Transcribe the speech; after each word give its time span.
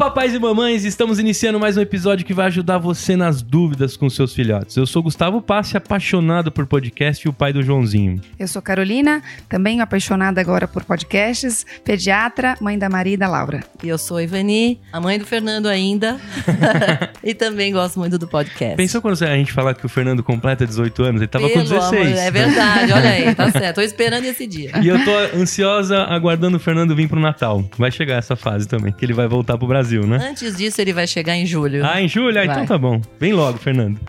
Papais 0.00 0.32
e 0.32 0.38
mamães! 0.38 0.86
Estamos 0.86 1.18
iniciando 1.18 1.60
mais 1.60 1.76
um 1.76 1.82
episódio 1.82 2.24
que 2.24 2.32
vai 2.32 2.46
ajudar 2.46 2.78
você 2.78 3.16
nas 3.16 3.42
dúvidas 3.42 3.98
com 3.98 4.08
seus 4.08 4.32
filhotes. 4.32 4.74
Eu 4.74 4.86
sou 4.86 5.02
Gustavo 5.02 5.42
Passe, 5.42 5.76
apaixonado 5.76 6.50
por 6.50 6.64
podcast 6.64 7.26
e 7.26 7.28
o 7.28 7.34
pai 7.34 7.52
do 7.52 7.62
Joãozinho. 7.62 8.18
Eu 8.38 8.48
sou 8.48 8.62
Carolina, 8.62 9.22
também 9.46 9.82
apaixonada 9.82 10.40
agora 10.40 10.66
por 10.66 10.84
podcasts, 10.84 11.66
pediatra, 11.84 12.56
mãe 12.62 12.78
da 12.78 12.88
Maria 12.88 13.12
e 13.12 13.16
da 13.18 13.28
Laura. 13.28 13.62
E 13.82 13.90
eu 13.90 13.98
sou 13.98 14.16
a 14.16 14.22
Ivani, 14.22 14.80
a 14.90 14.98
mãe 15.02 15.18
do 15.18 15.26
Fernando 15.26 15.66
ainda, 15.66 16.18
e 17.22 17.34
também 17.34 17.70
gosto 17.70 17.98
muito 17.98 18.16
do 18.16 18.26
podcast. 18.26 18.76
Pensou 18.76 19.02
quando 19.02 19.22
a 19.22 19.36
gente 19.36 19.52
falar 19.52 19.74
que 19.74 19.84
o 19.84 19.88
Fernando 19.88 20.22
completa 20.22 20.66
18 20.66 21.02
anos? 21.02 21.20
Ele 21.20 21.28
tava 21.28 21.46
Pelo 21.46 21.62
com 21.62 21.68
16. 21.68 22.06
Amor, 22.06 22.18
é 22.18 22.30
verdade, 22.30 22.92
olha 22.92 23.10
aí, 23.10 23.34
tá 23.34 23.50
certo. 23.52 23.74
Tô 23.74 23.82
esperando 23.82 24.24
esse 24.24 24.46
dia. 24.46 24.72
E 24.80 24.88
eu 24.88 25.04
tô 25.04 25.38
ansiosa 25.38 26.04
aguardando 26.04 26.56
o 26.56 26.60
Fernando 26.60 26.96
vir 26.96 27.06
pro 27.06 27.20
Natal. 27.20 27.62
Vai 27.76 27.90
chegar 27.90 28.16
essa 28.16 28.34
fase 28.34 28.66
também, 28.66 28.92
que 28.92 29.04
ele 29.04 29.12
vai 29.12 29.28
voltar 29.28 29.58
pro 29.58 29.66
Brasil, 29.66 29.89
né? 29.98 30.28
Antes 30.30 30.56
disso, 30.56 30.80
ele 30.80 30.92
vai 30.92 31.06
chegar 31.06 31.36
em 31.36 31.46
julho. 31.46 31.84
Ah, 31.84 32.00
em 32.00 32.08
julho? 32.08 32.38
Ah, 32.38 32.44
então 32.44 32.66
tá 32.66 32.78
bom. 32.78 33.00
Vem 33.18 33.32
logo, 33.32 33.58
Fernando. 33.58 34.00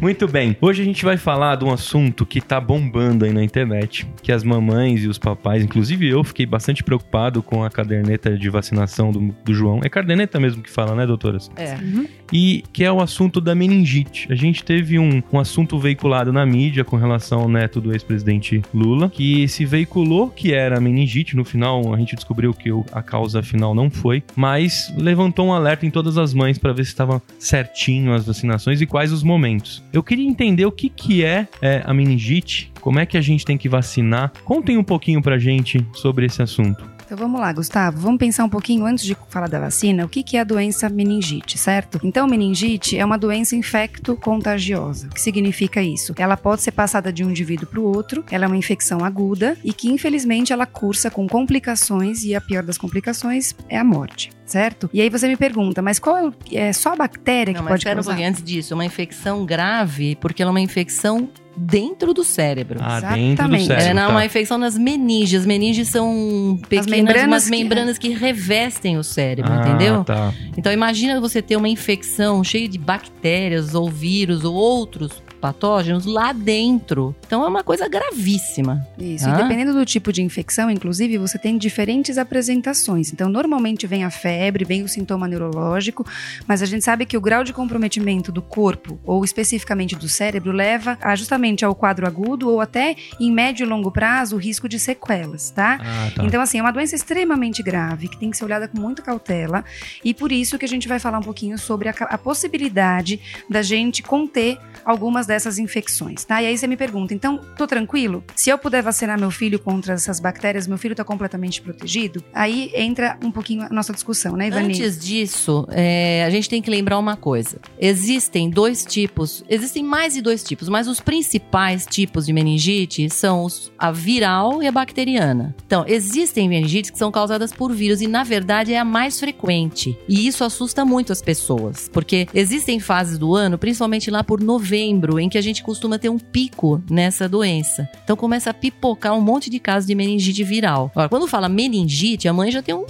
Muito 0.00 0.28
bem. 0.28 0.56
Hoje 0.60 0.82
a 0.82 0.84
gente 0.84 1.04
vai 1.04 1.16
falar 1.16 1.56
de 1.56 1.64
um 1.64 1.72
assunto 1.72 2.26
que 2.26 2.40
tá 2.40 2.60
bombando 2.60 3.24
aí 3.24 3.32
na 3.32 3.42
internet, 3.42 4.06
que 4.22 4.32
as 4.32 4.44
mamães 4.44 5.04
e 5.04 5.08
os 5.08 5.18
papais, 5.18 5.64
inclusive 5.64 6.08
eu, 6.08 6.22
fiquei 6.22 6.46
bastante 6.46 6.82
preocupado 6.82 7.42
com 7.42 7.64
a 7.64 7.70
caderneta 7.70 8.36
de 8.36 8.50
vacinação 8.50 9.10
do, 9.10 9.34
do 9.44 9.54
João. 9.54 9.80
É 9.82 9.88
caderneta 9.88 10.38
mesmo 10.38 10.62
que 10.62 10.70
fala, 10.70 10.94
né, 10.94 11.06
doutoras? 11.06 11.50
É. 11.56 11.74
Uhum. 11.74 12.06
E 12.32 12.64
que 12.72 12.84
é 12.84 12.92
o 12.92 13.00
assunto 13.00 13.40
da 13.40 13.54
meningite. 13.54 14.28
A 14.30 14.34
gente 14.34 14.62
teve 14.62 14.98
um, 14.98 15.22
um 15.32 15.38
assunto 15.38 15.78
veiculado 15.78 16.32
na 16.32 16.44
mídia 16.46 16.84
com 16.84 16.96
relação 16.96 17.40
ao 17.40 17.48
neto 17.48 17.80
do 17.80 17.92
ex-presidente 17.92 18.62
Lula, 18.72 19.08
que 19.08 19.48
se 19.48 19.64
veiculou 19.64 20.28
que 20.28 20.52
era 20.52 20.80
meningite. 20.80 21.36
No 21.36 21.44
final, 21.44 21.94
a 21.94 21.98
gente 21.98 22.14
descobriu 22.14 22.52
que 22.52 22.70
a 22.92 23.02
causa 23.02 23.42
final 23.42 23.74
não 23.74 23.90
foi, 23.90 24.22
mas 24.36 24.92
levantou 25.20 25.46
um 25.46 25.52
alerta 25.52 25.84
em 25.84 25.90
todas 25.90 26.16
as 26.16 26.32
mães 26.32 26.56
para 26.56 26.72
ver 26.72 26.84
se 26.84 26.90
estava 26.90 27.22
certinho 27.38 28.14
as 28.14 28.24
vacinações 28.26 28.80
e 28.80 28.86
quais 28.86 29.12
os 29.12 29.22
momentos. 29.22 29.82
Eu 29.92 30.02
queria 30.02 30.26
entender 30.26 30.64
o 30.64 30.72
que, 30.72 30.88
que 30.88 31.22
é, 31.22 31.46
é 31.60 31.82
a 31.84 31.92
meningite, 31.92 32.72
como 32.80 32.98
é 32.98 33.04
que 33.04 33.18
a 33.18 33.20
gente 33.20 33.44
tem 33.44 33.58
que 33.58 33.68
vacinar. 33.68 34.32
Contem 34.44 34.78
um 34.78 34.84
pouquinho 34.84 35.20
pra 35.20 35.38
gente 35.38 35.86
sobre 35.92 36.24
esse 36.24 36.40
assunto. 36.42 36.99
Então 37.10 37.18
vamos 37.18 37.40
lá, 37.40 37.52
Gustavo. 37.52 37.98
Vamos 37.98 38.20
pensar 38.20 38.44
um 38.44 38.48
pouquinho 38.48 38.86
antes 38.86 39.04
de 39.04 39.16
falar 39.28 39.48
da 39.48 39.58
vacina, 39.58 40.04
o 40.04 40.08
que, 40.08 40.22
que 40.22 40.36
é 40.36 40.42
a 40.42 40.44
doença 40.44 40.88
meningite, 40.88 41.58
certo? 41.58 41.98
Então, 42.04 42.24
meningite 42.24 42.96
é 42.96 43.04
uma 43.04 43.18
doença 43.18 43.56
infecto-contagiosa. 43.56 45.08
O 45.08 45.10
que 45.10 45.20
significa 45.20 45.82
isso? 45.82 46.14
Ela 46.16 46.36
pode 46.36 46.62
ser 46.62 46.70
passada 46.70 47.12
de 47.12 47.24
um 47.24 47.30
indivíduo 47.30 47.66
para 47.66 47.80
o 47.80 47.82
outro, 47.82 48.24
ela 48.30 48.44
é 48.44 48.46
uma 48.46 48.56
infecção 48.56 49.04
aguda 49.04 49.58
e 49.64 49.72
que, 49.72 49.90
infelizmente, 49.90 50.52
ela 50.52 50.66
cursa 50.66 51.10
com 51.10 51.26
complicações 51.26 52.22
e 52.22 52.32
a 52.32 52.40
pior 52.40 52.62
das 52.62 52.78
complicações 52.78 53.56
é 53.68 53.76
a 53.76 53.82
morte 53.82 54.30
certo? 54.50 54.90
E 54.92 55.00
aí 55.00 55.08
você 55.08 55.28
me 55.28 55.36
pergunta, 55.36 55.80
mas 55.80 55.98
qual 55.98 56.18
é, 56.18 56.32
é 56.52 56.72
só 56.72 56.92
a 56.92 56.96
bactéria 56.96 57.54
Não, 57.54 57.62
que 57.62 57.68
pode 57.68 57.84
causar? 57.84 58.18
Um 58.18 58.26
antes 58.26 58.42
disso, 58.42 58.72
é 58.72 58.74
uma 58.74 58.84
infecção 58.84 59.46
grave, 59.46 60.16
porque 60.16 60.42
ela 60.42 60.50
é 60.50 60.52
uma 60.52 60.60
infecção 60.60 61.28
dentro 61.60 62.14
do 62.14 62.24
cérebro. 62.24 62.78
Ah, 62.80 62.98
Exatamente. 62.98 63.36
dentro 63.36 63.48
do 63.48 63.66
cérebro. 63.66 63.90
É 63.90 63.94
não, 63.94 64.06
tá. 64.06 64.08
uma 64.08 64.24
infecção 64.24 64.56
nas 64.56 64.78
meninges. 64.78 65.40
As 65.40 65.46
meninges 65.46 65.88
são 65.88 66.58
pequenas 66.68 66.86
membranas, 66.86 67.26
umas 67.26 67.50
membranas 67.50 67.98
que... 67.98 68.08
que... 68.08 68.14
revestem 68.14 68.96
o 68.96 69.04
cérebro, 69.04 69.52
ah, 69.52 69.68
entendeu? 69.68 70.04
Tá. 70.04 70.32
Então 70.56 70.72
imagina 70.72 71.20
você 71.20 71.42
ter 71.42 71.56
uma 71.56 71.68
infecção 71.68 72.42
cheia 72.42 72.68
de 72.68 72.78
bactérias 72.78 73.74
ou 73.74 73.90
vírus 73.90 74.44
ou 74.44 74.54
outros 74.54 75.22
patógenos 75.40 76.04
lá 76.04 76.32
dentro. 76.32 77.14
Então 77.26 77.44
é 77.44 77.48
uma 77.48 77.64
coisa 77.64 77.88
gravíssima. 77.88 78.86
Isso. 78.98 79.28
E 79.28 79.32
dependendo 79.32 79.72
do 79.72 79.84
tipo 79.84 80.12
de 80.12 80.22
infecção, 80.22 80.70
inclusive, 80.70 81.18
você 81.18 81.38
tem 81.38 81.56
diferentes 81.56 82.18
apresentações. 82.18 83.12
Então, 83.12 83.28
normalmente 83.28 83.86
vem 83.86 84.04
a 84.04 84.10
febre, 84.10 84.64
vem 84.64 84.82
o 84.82 84.88
sintoma 84.88 85.26
neurológico, 85.26 86.06
mas 86.46 86.62
a 86.62 86.66
gente 86.66 86.84
sabe 86.84 87.06
que 87.06 87.16
o 87.16 87.20
grau 87.20 87.42
de 87.42 87.52
comprometimento 87.52 88.30
do 88.30 88.42
corpo, 88.42 88.98
ou 89.04 89.24
especificamente 89.24 89.96
do 89.96 90.08
cérebro, 90.08 90.52
leva 90.52 90.98
a, 91.00 91.16
justamente 91.16 91.64
ao 91.64 91.74
quadro 91.74 92.06
agudo 92.06 92.48
ou 92.48 92.60
até 92.60 92.96
em 93.18 93.32
médio 93.32 93.64
e 93.64 93.68
longo 93.68 93.90
prazo 93.90 94.36
o 94.36 94.38
risco 94.38 94.68
de 94.68 94.78
sequelas, 94.78 95.50
tá? 95.50 95.78
Ah, 95.80 96.10
tá? 96.14 96.24
Então, 96.24 96.40
assim, 96.40 96.58
é 96.58 96.62
uma 96.62 96.72
doença 96.72 96.94
extremamente 96.94 97.62
grave 97.62 98.08
que 98.08 98.18
tem 98.18 98.30
que 98.30 98.36
ser 98.36 98.44
olhada 98.44 98.68
com 98.68 98.78
muita 98.78 99.02
cautela 99.02 99.64
e 100.04 100.12
por 100.12 100.30
isso 100.30 100.58
que 100.58 100.64
a 100.64 100.68
gente 100.68 100.86
vai 100.86 100.98
falar 100.98 101.18
um 101.18 101.22
pouquinho 101.22 101.58
sobre 101.58 101.88
a, 101.88 101.94
a 102.00 102.18
possibilidade 102.18 103.20
da 103.48 103.62
gente 103.62 104.02
conter 104.02 104.58
algumas 104.84 105.26
dessas 105.30 105.58
infecções, 105.58 106.24
tá? 106.24 106.42
E 106.42 106.46
aí 106.46 106.58
você 106.58 106.66
me 106.66 106.76
pergunta, 106.76 107.14
então, 107.14 107.38
tô 107.56 107.66
tranquilo? 107.66 108.24
Se 108.34 108.50
eu 108.50 108.58
puder 108.58 108.82
vacinar 108.82 109.18
meu 109.18 109.30
filho 109.30 109.60
contra 109.60 109.94
essas 109.94 110.18
bactérias, 110.18 110.66
meu 110.66 110.76
filho 110.76 110.94
tá 110.94 111.04
completamente 111.04 111.62
protegido? 111.62 112.22
Aí 112.34 112.72
entra 112.74 113.16
um 113.22 113.30
pouquinho 113.30 113.62
a 113.62 113.68
nossa 113.68 113.92
discussão, 113.92 114.36
né, 114.36 114.48
Ivani? 114.48 114.74
Antes 114.74 114.98
disso, 114.98 115.66
é, 115.70 116.24
a 116.26 116.30
gente 116.30 116.48
tem 116.48 116.60
que 116.60 116.68
lembrar 116.68 116.98
uma 116.98 117.16
coisa. 117.16 117.58
Existem 117.78 118.50
dois 118.50 118.84
tipos, 118.84 119.44
existem 119.48 119.84
mais 119.84 120.14
de 120.14 120.20
dois 120.20 120.42
tipos, 120.42 120.68
mas 120.68 120.88
os 120.88 121.00
principais 121.00 121.86
tipos 121.86 122.26
de 122.26 122.32
meningite 122.32 123.08
são 123.08 123.44
os, 123.44 123.72
a 123.78 123.92
viral 123.92 124.60
e 124.62 124.66
a 124.66 124.72
bacteriana. 124.72 125.54
Então, 125.64 125.84
existem 125.86 126.48
meningites 126.48 126.90
que 126.90 126.98
são 126.98 127.12
causadas 127.12 127.52
por 127.52 127.72
vírus 127.72 128.00
e, 128.00 128.08
na 128.08 128.24
verdade, 128.24 128.72
é 128.72 128.78
a 128.78 128.84
mais 128.84 129.20
frequente. 129.20 129.96
E 130.08 130.26
isso 130.26 130.42
assusta 130.42 130.84
muito 130.84 131.12
as 131.12 131.22
pessoas, 131.22 131.88
porque 131.92 132.26
existem 132.34 132.80
fases 132.80 133.16
do 133.16 133.36
ano, 133.36 133.56
principalmente 133.56 134.10
lá 134.10 134.24
por 134.24 134.40
novembro, 134.40 135.19
em 135.20 135.28
que 135.28 135.38
a 135.38 135.42
gente 135.42 135.62
costuma 135.62 135.98
ter 135.98 136.08
um 136.08 136.18
pico 136.18 136.82
nessa 136.90 137.28
doença. 137.28 137.88
Então 138.04 138.16
começa 138.16 138.50
a 138.50 138.54
pipocar 138.54 139.14
um 139.14 139.20
monte 139.20 139.50
de 139.50 139.58
casos 139.58 139.86
de 139.86 139.94
meningite 139.94 140.42
viral. 140.44 140.90
Agora, 140.94 141.08
quando 141.08 141.26
fala 141.26 141.48
meningite, 141.48 142.28
a 142.28 142.32
mãe 142.32 142.50
já 142.50 142.62
tem 142.62 142.74
um 142.74 142.84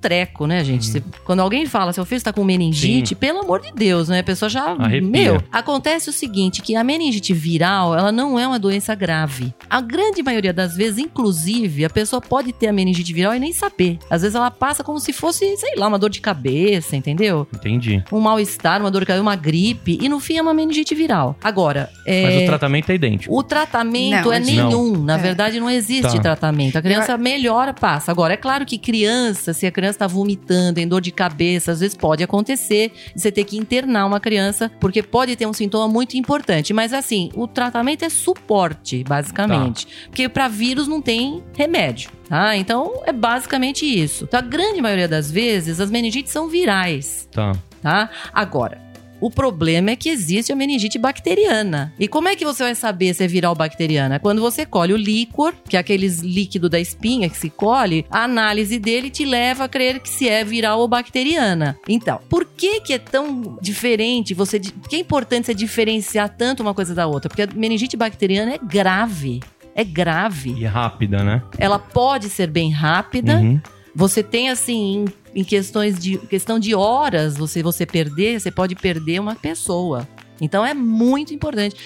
treco, 0.00 0.46
né, 0.46 0.62
gente? 0.62 0.98
Hum. 0.98 1.02
quando 1.24 1.40
alguém 1.40 1.66
fala, 1.66 1.92
seu 1.92 2.04
filho 2.04 2.18
está 2.18 2.32
com 2.32 2.44
meningite, 2.44 3.10
Sim. 3.10 3.14
pelo 3.14 3.40
amor 3.40 3.60
de 3.60 3.72
Deus, 3.72 4.08
né? 4.08 4.20
A 4.20 4.24
pessoa 4.24 4.48
já. 4.48 4.72
Arrepia. 4.78 5.10
Meu, 5.10 5.42
acontece 5.50 6.08
o 6.10 6.12
seguinte: 6.12 6.62
que 6.62 6.76
a 6.76 6.84
meningite 6.84 7.32
viral, 7.32 7.96
ela 7.96 8.12
não 8.12 8.38
é 8.38 8.46
uma 8.46 8.58
doença 8.58 8.94
grave. 8.94 9.54
A 9.68 9.80
grande 9.80 10.22
maioria 10.22 10.52
das 10.52 10.76
vezes, 10.76 10.98
inclusive, 10.98 11.84
a 11.84 11.90
pessoa 11.90 12.20
pode 12.20 12.52
ter 12.52 12.68
a 12.68 12.72
meningite 12.72 13.12
viral 13.12 13.34
e 13.34 13.38
nem 13.38 13.52
saber. 13.52 13.98
Às 14.08 14.22
vezes 14.22 14.34
ela 14.34 14.50
passa 14.50 14.84
como 14.84 15.00
se 15.00 15.12
fosse, 15.12 15.56
sei 15.56 15.74
lá, 15.76 15.88
uma 15.88 15.98
dor 15.98 16.10
de 16.10 16.20
cabeça, 16.20 16.96
entendeu? 16.96 17.46
Entendi. 17.54 18.02
Um 18.12 18.20
mal-estar, 18.20 18.80
uma 18.80 18.90
dor 18.90 19.00
de 19.00 19.06
cabeça, 19.06 19.22
uma 19.22 19.36
gripe, 19.36 19.98
e 20.00 20.08
no 20.08 20.20
fim 20.20 20.36
é 20.36 20.42
uma 20.42 20.54
meningite 20.54 20.94
viral. 20.94 21.36
Agora. 21.42 21.90
É... 22.06 22.22
Mas 22.22 22.42
o 22.42 22.46
tratamento 22.46 22.90
é 22.90 22.94
idêntico. 22.94 23.36
O 23.36 23.42
tratamento 23.42 24.26
não, 24.26 24.32
é 24.32 24.40
nenhum. 24.40 24.92
Não. 24.92 25.04
Na 25.04 25.14
é. 25.14 25.18
verdade, 25.18 25.58
não 25.58 25.70
existe 25.70 26.16
tá. 26.16 26.20
tratamento. 26.20 26.76
A 26.76 26.82
criança 26.82 27.12
Eu... 27.12 27.18
melhora, 27.18 27.72
passa. 27.72 28.10
Agora, 28.12 28.34
é 28.34 28.36
claro 28.36 28.64
que 28.64 28.78
criança, 28.78 29.52
se 29.52 29.66
a 29.66 29.72
criança 29.72 29.85
está 29.94 30.06
vomitando, 30.06 30.74
tem 30.74 30.88
dor 30.88 31.00
de 31.00 31.10
cabeça, 31.10 31.72
às 31.72 31.80
vezes 31.80 31.96
pode 31.96 32.22
acontecer 32.22 32.92
você 33.14 33.30
ter 33.30 33.44
que 33.44 33.56
internar 33.56 34.06
uma 34.06 34.20
criança, 34.20 34.70
porque 34.80 35.02
pode 35.02 35.36
ter 35.36 35.46
um 35.46 35.52
sintoma 35.52 35.92
muito 35.92 36.16
importante. 36.16 36.72
Mas 36.72 36.92
assim, 36.92 37.30
o 37.34 37.46
tratamento 37.46 38.04
é 38.04 38.08
suporte, 38.08 39.04
basicamente. 39.04 39.86
Tá. 39.86 39.92
Porque 40.06 40.28
para 40.28 40.48
vírus 40.48 40.86
não 40.88 41.00
tem 41.00 41.42
remédio. 41.54 42.10
Tá? 42.28 42.56
Então 42.56 43.02
é 43.06 43.12
basicamente 43.12 43.84
isso. 43.86 44.24
Então, 44.24 44.38
a 44.38 44.42
grande 44.42 44.80
maioria 44.80 45.06
das 45.06 45.30
vezes 45.30 45.80
as 45.80 45.90
meningites 45.90 46.32
são 46.32 46.48
virais. 46.48 47.28
Tá. 47.30 47.52
Tá? 47.82 48.10
Agora, 48.32 48.80
o 49.20 49.30
problema 49.30 49.90
é 49.90 49.96
que 49.96 50.08
existe 50.08 50.52
a 50.52 50.56
meningite 50.56 50.98
bacteriana. 50.98 51.92
E 51.98 52.08
como 52.08 52.28
é 52.28 52.36
que 52.36 52.44
você 52.44 52.62
vai 52.62 52.74
saber 52.74 53.14
se 53.14 53.24
é 53.24 53.26
viral 53.26 53.54
bacteriana? 53.54 54.18
Quando 54.18 54.40
você 54.40 54.66
colhe 54.66 54.92
o 54.92 54.96
líquor, 54.96 55.54
que 55.68 55.76
é 55.76 55.80
aquele 55.80 56.06
líquido 56.06 56.68
da 56.68 56.78
espinha 56.78 57.28
que 57.28 57.36
se 57.36 57.50
colhe, 57.50 58.04
a 58.10 58.24
análise 58.24 58.78
dele 58.78 59.10
te 59.10 59.24
leva 59.24 59.64
a 59.64 59.68
crer 59.68 60.00
que 60.00 60.08
se 60.08 60.28
é 60.28 60.44
viral 60.44 60.80
ou 60.80 60.88
bacteriana. 60.88 61.78
Então, 61.88 62.20
por 62.28 62.44
que 62.44 62.80
que 62.80 62.92
é 62.92 62.98
tão 62.98 63.58
diferente? 63.60 64.34
Você, 64.34 64.60
por 64.60 64.88
que 64.88 64.96
é 64.96 65.00
importante 65.00 65.46
você 65.46 65.54
diferenciar 65.54 66.28
tanto 66.28 66.62
uma 66.62 66.74
coisa 66.74 66.94
da 66.94 67.06
outra? 67.06 67.28
Porque 67.28 67.42
a 67.42 67.48
meningite 67.54 67.96
bacteriana 67.96 68.54
é 68.54 68.58
grave. 68.58 69.40
É 69.74 69.84
grave. 69.84 70.52
E 70.52 70.64
rápida, 70.64 71.22
né? 71.22 71.42
Ela 71.58 71.78
pode 71.78 72.30
ser 72.30 72.48
bem 72.48 72.70
rápida. 72.70 73.36
Uhum. 73.36 73.60
Você 73.94 74.22
tem, 74.22 74.50
assim, 74.50 75.06
em 75.36 75.44
questões 75.44 75.98
de 75.98 76.16
questão 76.16 76.58
de 76.58 76.74
horas 76.74 77.36
você 77.36 77.62
você 77.62 77.84
perder, 77.84 78.40
você 78.40 78.50
pode 78.50 78.74
perder 78.74 79.20
uma 79.20 79.36
pessoa. 79.36 80.08
Então 80.40 80.64
é 80.64 80.72
muito 80.72 81.34
importante. 81.34 81.76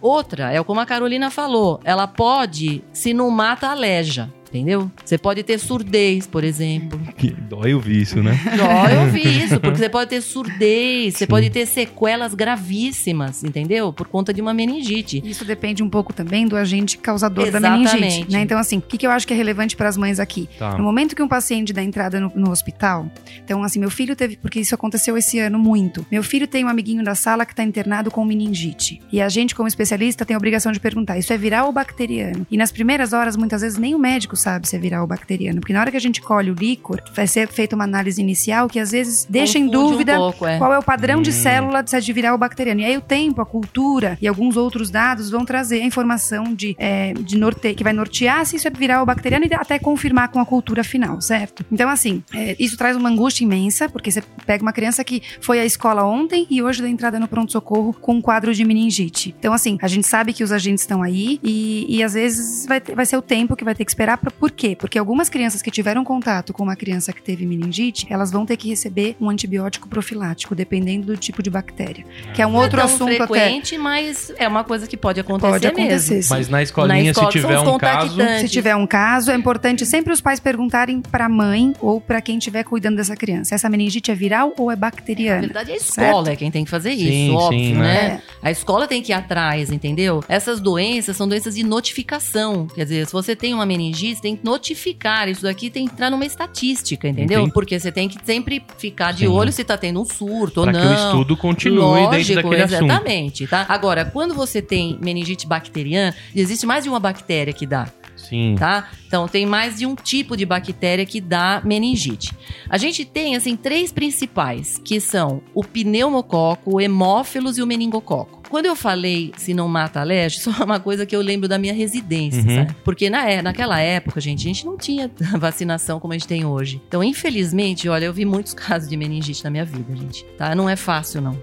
Outra, 0.00 0.52
é 0.52 0.62
como 0.62 0.78
a 0.78 0.86
Carolina 0.86 1.28
falou, 1.28 1.80
ela 1.84 2.06
pode, 2.06 2.82
se 2.92 3.12
não 3.12 3.28
mata, 3.28 3.68
aleja. 3.68 4.32
Entendeu? 4.52 4.90
Você 5.04 5.16
pode 5.16 5.42
ter 5.42 5.58
surdez, 5.58 6.26
por 6.26 6.44
exemplo. 6.44 7.00
Que 7.16 7.30
dói 7.30 7.74
ouvir 7.74 8.02
isso, 8.02 8.22
né? 8.22 8.38
Dói 8.56 9.06
ouvir 9.06 9.26
isso, 9.44 9.60
porque 9.60 9.78
você 9.78 9.88
pode 9.88 10.10
ter 10.10 10.20
surdez, 10.20 11.14
você 11.14 11.24
Sim. 11.24 11.26
pode 11.26 11.50
ter 11.50 11.66
sequelas 11.66 12.34
gravíssimas, 12.34 13.44
entendeu? 13.44 13.92
Por 13.92 14.08
conta 14.08 14.34
de 14.34 14.40
uma 14.40 14.52
meningite. 14.52 15.22
Isso 15.24 15.44
depende 15.44 15.82
um 15.82 15.88
pouco 15.88 16.12
também 16.12 16.46
do 16.46 16.56
agente 16.56 16.98
causador 16.98 17.50
da 17.50 17.58
Exatamente. 17.58 17.94
meningite, 17.94 18.32
né? 18.32 18.42
Então, 18.42 18.58
assim, 18.58 18.78
o 18.78 18.82
que, 18.82 18.98
que 18.98 19.06
eu 19.06 19.10
acho 19.10 19.26
que 19.26 19.32
é 19.32 19.36
relevante 19.36 19.76
para 19.76 19.88
as 19.88 19.96
mães 19.96 20.18
aqui? 20.18 20.48
Tá. 20.58 20.76
No 20.76 20.84
momento 20.84 21.14
que 21.14 21.22
um 21.22 21.28
paciente 21.28 21.72
dá 21.72 21.82
entrada 21.82 22.20
no, 22.20 22.32
no 22.34 22.50
hospital, 22.50 23.06
então, 23.44 23.62
assim, 23.62 23.78
meu 23.78 23.90
filho 23.90 24.16
teve, 24.16 24.36
porque 24.36 24.60
isso 24.60 24.74
aconteceu 24.74 25.16
esse 25.16 25.38
ano 25.38 25.58
muito. 25.58 26.04
Meu 26.10 26.22
filho 26.22 26.46
tem 26.46 26.64
um 26.64 26.68
amiguinho 26.68 27.04
da 27.04 27.14
sala 27.14 27.46
que 27.46 27.52
está 27.52 27.62
internado 27.62 28.10
com 28.10 28.24
meningite. 28.24 29.00
E 29.12 29.20
a 29.20 29.28
gente, 29.28 29.54
como 29.54 29.68
especialista, 29.68 30.24
tem 30.24 30.34
a 30.34 30.38
obrigação 30.38 30.72
de 30.72 30.80
perguntar: 30.80 31.18
isso 31.18 31.32
é 31.32 31.38
viral 31.38 31.66
ou 31.66 31.72
bacteriano? 31.72 32.46
E 32.50 32.56
nas 32.56 32.72
primeiras 32.72 33.12
horas, 33.12 33.36
muitas 33.36 33.62
vezes, 33.62 33.78
nem 33.78 33.94
o 33.94 33.98
médico 33.98 34.36
sabe 34.40 34.68
se 34.68 34.74
é 34.76 34.78
viral 34.78 35.02
ou 35.02 35.06
bacteriano. 35.06 35.60
Porque 35.60 35.72
na 35.72 35.80
hora 35.80 35.90
que 35.90 35.96
a 35.96 36.00
gente 36.00 36.20
colhe 36.20 36.50
o 36.50 36.54
líquor, 36.54 37.00
vai 37.14 37.26
ser 37.26 37.48
feita 37.48 37.74
uma 37.76 37.84
análise 37.84 38.20
inicial 38.20 38.68
que 38.68 38.78
às 38.78 38.90
vezes 38.90 39.26
deixa 39.28 39.58
em 39.58 39.66
Confunde 39.66 39.76
um 39.84 39.90
dúvida 39.90 40.16
pouco, 40.16 40.46
é. 40.46 40.58
qual 40.58 40.72
é 40.72 40.78
o 40.78 40.82
padrão 40.82 41.22
de 41.22 41.30
Hum. 41.30 41.32
célula 41.32 41.84
se 41.86 41.96
é 41.96 42.00
de 42.00 42.12
viral 42.12 42.32
ou 42.32 42.38
bacteriano. 42.38 42.80
E 42.80 42.84
aí 42.84 42.96
o 42.96 43.00
tempo, 43.00 43.40
a 43.40 43.46
cultura 43.46 44.18
e 44.20 44.26
alguns 44.28 44.56
outros 44.56 44.90
dados 44.90 45.30
vão 45.30 45.44
trazer 45.44 45.82
a 45.82 45.84
informação 45.84 46.54
de, 46.54 46.74
é, 46.78 47.12
de 47.12 47.36
norte, 47.38 47.74
que 47.74 47.84
vai 47.84 47.92
nortear 47.92 48.44
se 48.46 48.56
isso 48.56 48.66
é 48.66 48.70
viral 48.70 49.00
ou 49.00 49.06
bacteriano 49.06 49.44
e 49.46 49.54
até 49.54 49.78
confirmar 49.78 50.28
com 50.28 50.40
a 50.40 50.46
cultura 50.46 50.82
final, 50.82 51.20
certo? 51.20 51.64
Então, 51.70 51.88
assim, 51.88 52.22
é, 52.34 52.56
isso 52.58 52.76
traz 52.76 52.96
uma 52.96 53.08
angústia 53.08 53.44
imensa, 53.44 53.88
porque 53.88 54.10
você 54.10 54.22
pega 54.46 54.62
uma 54.62 54.72
criança 54.72 55.04
que 55.04 55.22
foi 55.40 55.60
à 55.60 55.64
escola 55.64 56.04
ontem 56.04 56.46
e 56.50 56.62
hoje 56.62 56.80
dá 56.82 56.88
entrada 56.88 57.18
no 57.20 57.28
pronto-socorro 57.28 57.92
com 57.92 58.14
um 58.14 58.20
quadro 58.20 58.54
de 58.54 58.64
meningite. 58.64 59.34
Então, 59.38 59.52
assim, 59.52 59.78
a 59.82 59.88
gente 59.88 60.06
sabe 60.06 60.32
que 60.32 60.42
os 60.42 60.52
agentes 60.52 60.82
estão 60.82 61.02
aí 61.02 61.38
e, 61.42 61.86
e 61.88 62.02
às 62.02 62.14
vezes 62.14 62.66
vai, 62.66 62.80
ter- 62.80 62.94
vai 62.94 63.04
ser 63.06 63.16
o 63.16 63.22
tempo 63.22 63.54
que 63.56 63.64
vai 63.64 63.74
ter 63.74 63.84
que 63.84 63.90
esperar. 63.90 64.18
Por 64.38 64.50
quê? 64.50 64.76
Porque 64.78 64.98
algumas 64.98 65.28
crianças 65.28 65.62
que 65.62 65.70
tiveram 65.70 66.04
contato 66.04 66.52
com 66.52 66.62
uma 66.62 66.76
criança 66.76 67.12
que 67.12 67.22
teve 67.22 67.46
meningite, 67.46 68.06
elas 68.10 68.30
vão 68.30 68.44
ter 68.46 68.56
que 68.56 68.68
receber 68.68 69.16
um 69.20 69.28
antibiótico 69.30 69.88
profilático, 69.88 70.54
dependendo 70.54 71.06
do 71.06 71.16
tipo 71.16 71.42
de 71.42 71.50
bactéria. 71.50 72.04
Que 72.34 72.42
é 72.42 72.46
um 72.46 72.52
Não 72.52 72.60
outro 72.60 72.80
é 72.80 72.84
tão 72.84 72.94
assunto 72.94 73.22
até. 73.22 73.26
frequente, 73.26 73.76
mas 73.78 74.32
é 74.36 74.46
uma 74.48 74.64
coisa 74.64 74.86
que 74.86 74.96
pode 74.96 75.20
acontecer, 75.20 75.50
Pode 75.52 75.66
acontecer. 75.66 76.14
mesmo. 76.14 76.22
sim. 76.22 76.28
Mas 76.34 76.48
na 76.48 76.62
escolinha, 76.62 77.04
Na 77.04 77.10
escola 77.10 77.30
se 77.32 77.38
tiver 77.40 77.58
um 77.60 77.78
caso. 77.78 78.16
Se 78.40 78.48
tiver 78.48 78.76
um 78.76 78.86
caso, 78.86 79.30
é 79.30 79.34
importante 79.36 79.84
sempre 79.86 80.12
os 80.12 80.20
pais 80.20 80.40
perguntarem 80.40 81.00
para 81.00 81.26
a 81.26 81.28
mãe 81.28 81.74
ou 81.80 82.00
para 82.00 82.20
quem 82.20 82.38
estiver 82.38 82.64
cuidando 82.64 82.96
dessa 82.96 83.16
criança. 83.16 83.54
Essa 83.54 83.68
meningite 83.68 84.10
é 84.10 84.14
viral 84.14 84.52
ou 84.58 84.70
é 84.70 84.74
Na 84.74 84.80
bacteriana? 84.80 85.40
verdade, 85.40 85.70
é 85.70 85.74
a 85.74 85.76
escola 85.76 86.30
é 86.30 86.36
quem 86.36 86.50
tem 86.50 86.64
que 86.64 86.70
fazer 86.70 86.92
isso, 86.92 87.10
Sim, 87.10 87.30
óbvio, 87.34 87.58
sim, 87.58 87.74
né? 87.74 87.80
né? 88.10 88.22
A 88.42 88.50
escola 88.50 88.86
tem 88.86 89.02
que 89.02 89.12
ir 89.12 89.14
atrás, 89.14 89.70
entendeu? 89.70 90.22
Essas 90.28 90.60
doenças 90.60 91.16
são 91.16 91.28
doenças 91.28 91.54
de 91.54 91.62
notificação. 91.64 92.66
Quer 92.74 92.84
dizer, 92.84 93.06
se 93.06 93.12
você 93.12 93.34
tem 93.36 93.52
uma 93.54 93.66
meningite, 93.66 94.19
você 94.20 94.22
tem 94.22 94.36
que 94.36 94.44
notificar. 94.44 95.28
Isso 95.28 95.42
daqui 95.42 95.70
tem 95.70 95.86
que 95.86 95.92
entrar 95.92 96.10
numa 96.10 96.26
estatística, 96.26 97.08
entendeu? 97.08 97.40
Entendi. 97.40 97.54
Porque 97.54 97.78
você 97.80 97.90
tem 97.90 98.08
que 98.08 98.18
sempre 98.24 98.62
ficar 98.78 99.12
de 99.12 99.20
Sim. 99.20 99.28
olho 99.28 99.50
se 99.50 99.64
tá 99.64 99.76
tendo 99.76 100.00
um 100.00 100.04
surto 100.04 100.62
Para 100.62 100.72
ou 100.72 100.78
que 100.78 100.84
não. 100.84 100.92
o 100.92 101.06
estudo 101.06 101.36
continue 101.36 101.76
dentro 101.80 102.16
Lógico, 102.16 102.42
daquele 102.42 102.62
assunto. 102.62 102.84
exatamente, 102.84 103.46
tá? 103.46 103.66
Agora, 103.68 104.04
quando 104.04 104.34
você 104.34 104.60
tem 104.60 104.98
meningite 105.00 105.46
bacteriana, 105.46 106.14
existe 106.34 106.66
mais 106.66 106.84
de 106.84 106.90
uma 106.90 107.00
bactéria 107.00 107.52
que 107.52 107.66
dá 107.66 107.88
Sim. 108.28 108.54
tá? 108.58 108.88
Então 109.06 109.26
tem 109.26 109.44
mais 109.46 109.78
de 109.78 109.86
um 109.86 109.94
tipo 109.94 110.36
de 110.36 110.44
bactéria 110.46 111.04
que 111.06 111.20
dá 111.20 111.60
meningite. 111.64 112.32
A 112.68 112.76
gente 112.78 113.04
tem 113.04 113.34
assim 113.36 113.56
três 113.56 113.90
principais, 113.92 114.78
que 114.84 115.00
são 115.00 115.42
o 115.54 115.64
pneumococo, 115.64 116.74
o 116.76 116.80
hemófilos 116.80 117.58
e 117.58 117.62
o 117.62 117.66
meningococo. 117.66 118.40
Quando 118.48 118.66
eu 118.66 118.74
falei 118.74 119.32
se 119.36 119.54
não 119.54 119.68
mata 119.68 120.00
alérgico, 120.00 120.50
isso 120.50 120.62
é 120.62 120.64
uma 120.64 120.80
coisa 120.80 121.06
que 121.06 121.14
eu 121.14 121.20
lembro 121.20 121.48
da 121.48 121.58
minha 121.58 121.72
residência, 121.74 122.42
Uhum. 122.42 122.54
sabe? 122.56 122.76
Porque 122.84 123.08
na, 123.10 123.28
é- 123.30 123.42
naquela 123.42 123.78
época, 123.80 124.20
gente, 124.20 124.40
a 124.40 124.48
gente 124.48 124.64
não 124.66 124.76
tinha 124.76 125.10
vacinação 125.38 126.00
como 126.00 126.12
a 126.12 126.16
gente 126.18 126.26
tem 126.28 126.44
hoje. 126.44 126.80
Então, 126.88 127.02
infelizmente, 127.04 127.88
olha, 127.88 128.06
eu 128.06 128.12
vi 128.12 128.24
muitos 128.24 128.52
casos 128.54 128.88
de 128.88 128.96
meningite 128.96 129.44
na 129.44 129.50
minha 129.50 129.64
vida, 129.64 129.94
gente, 129.96 130.24
tá? 130.36 130.54
Não 130.54 130.68
é 130.68 130.76
fácil, 130.76 131.20
não. 131.20 131.38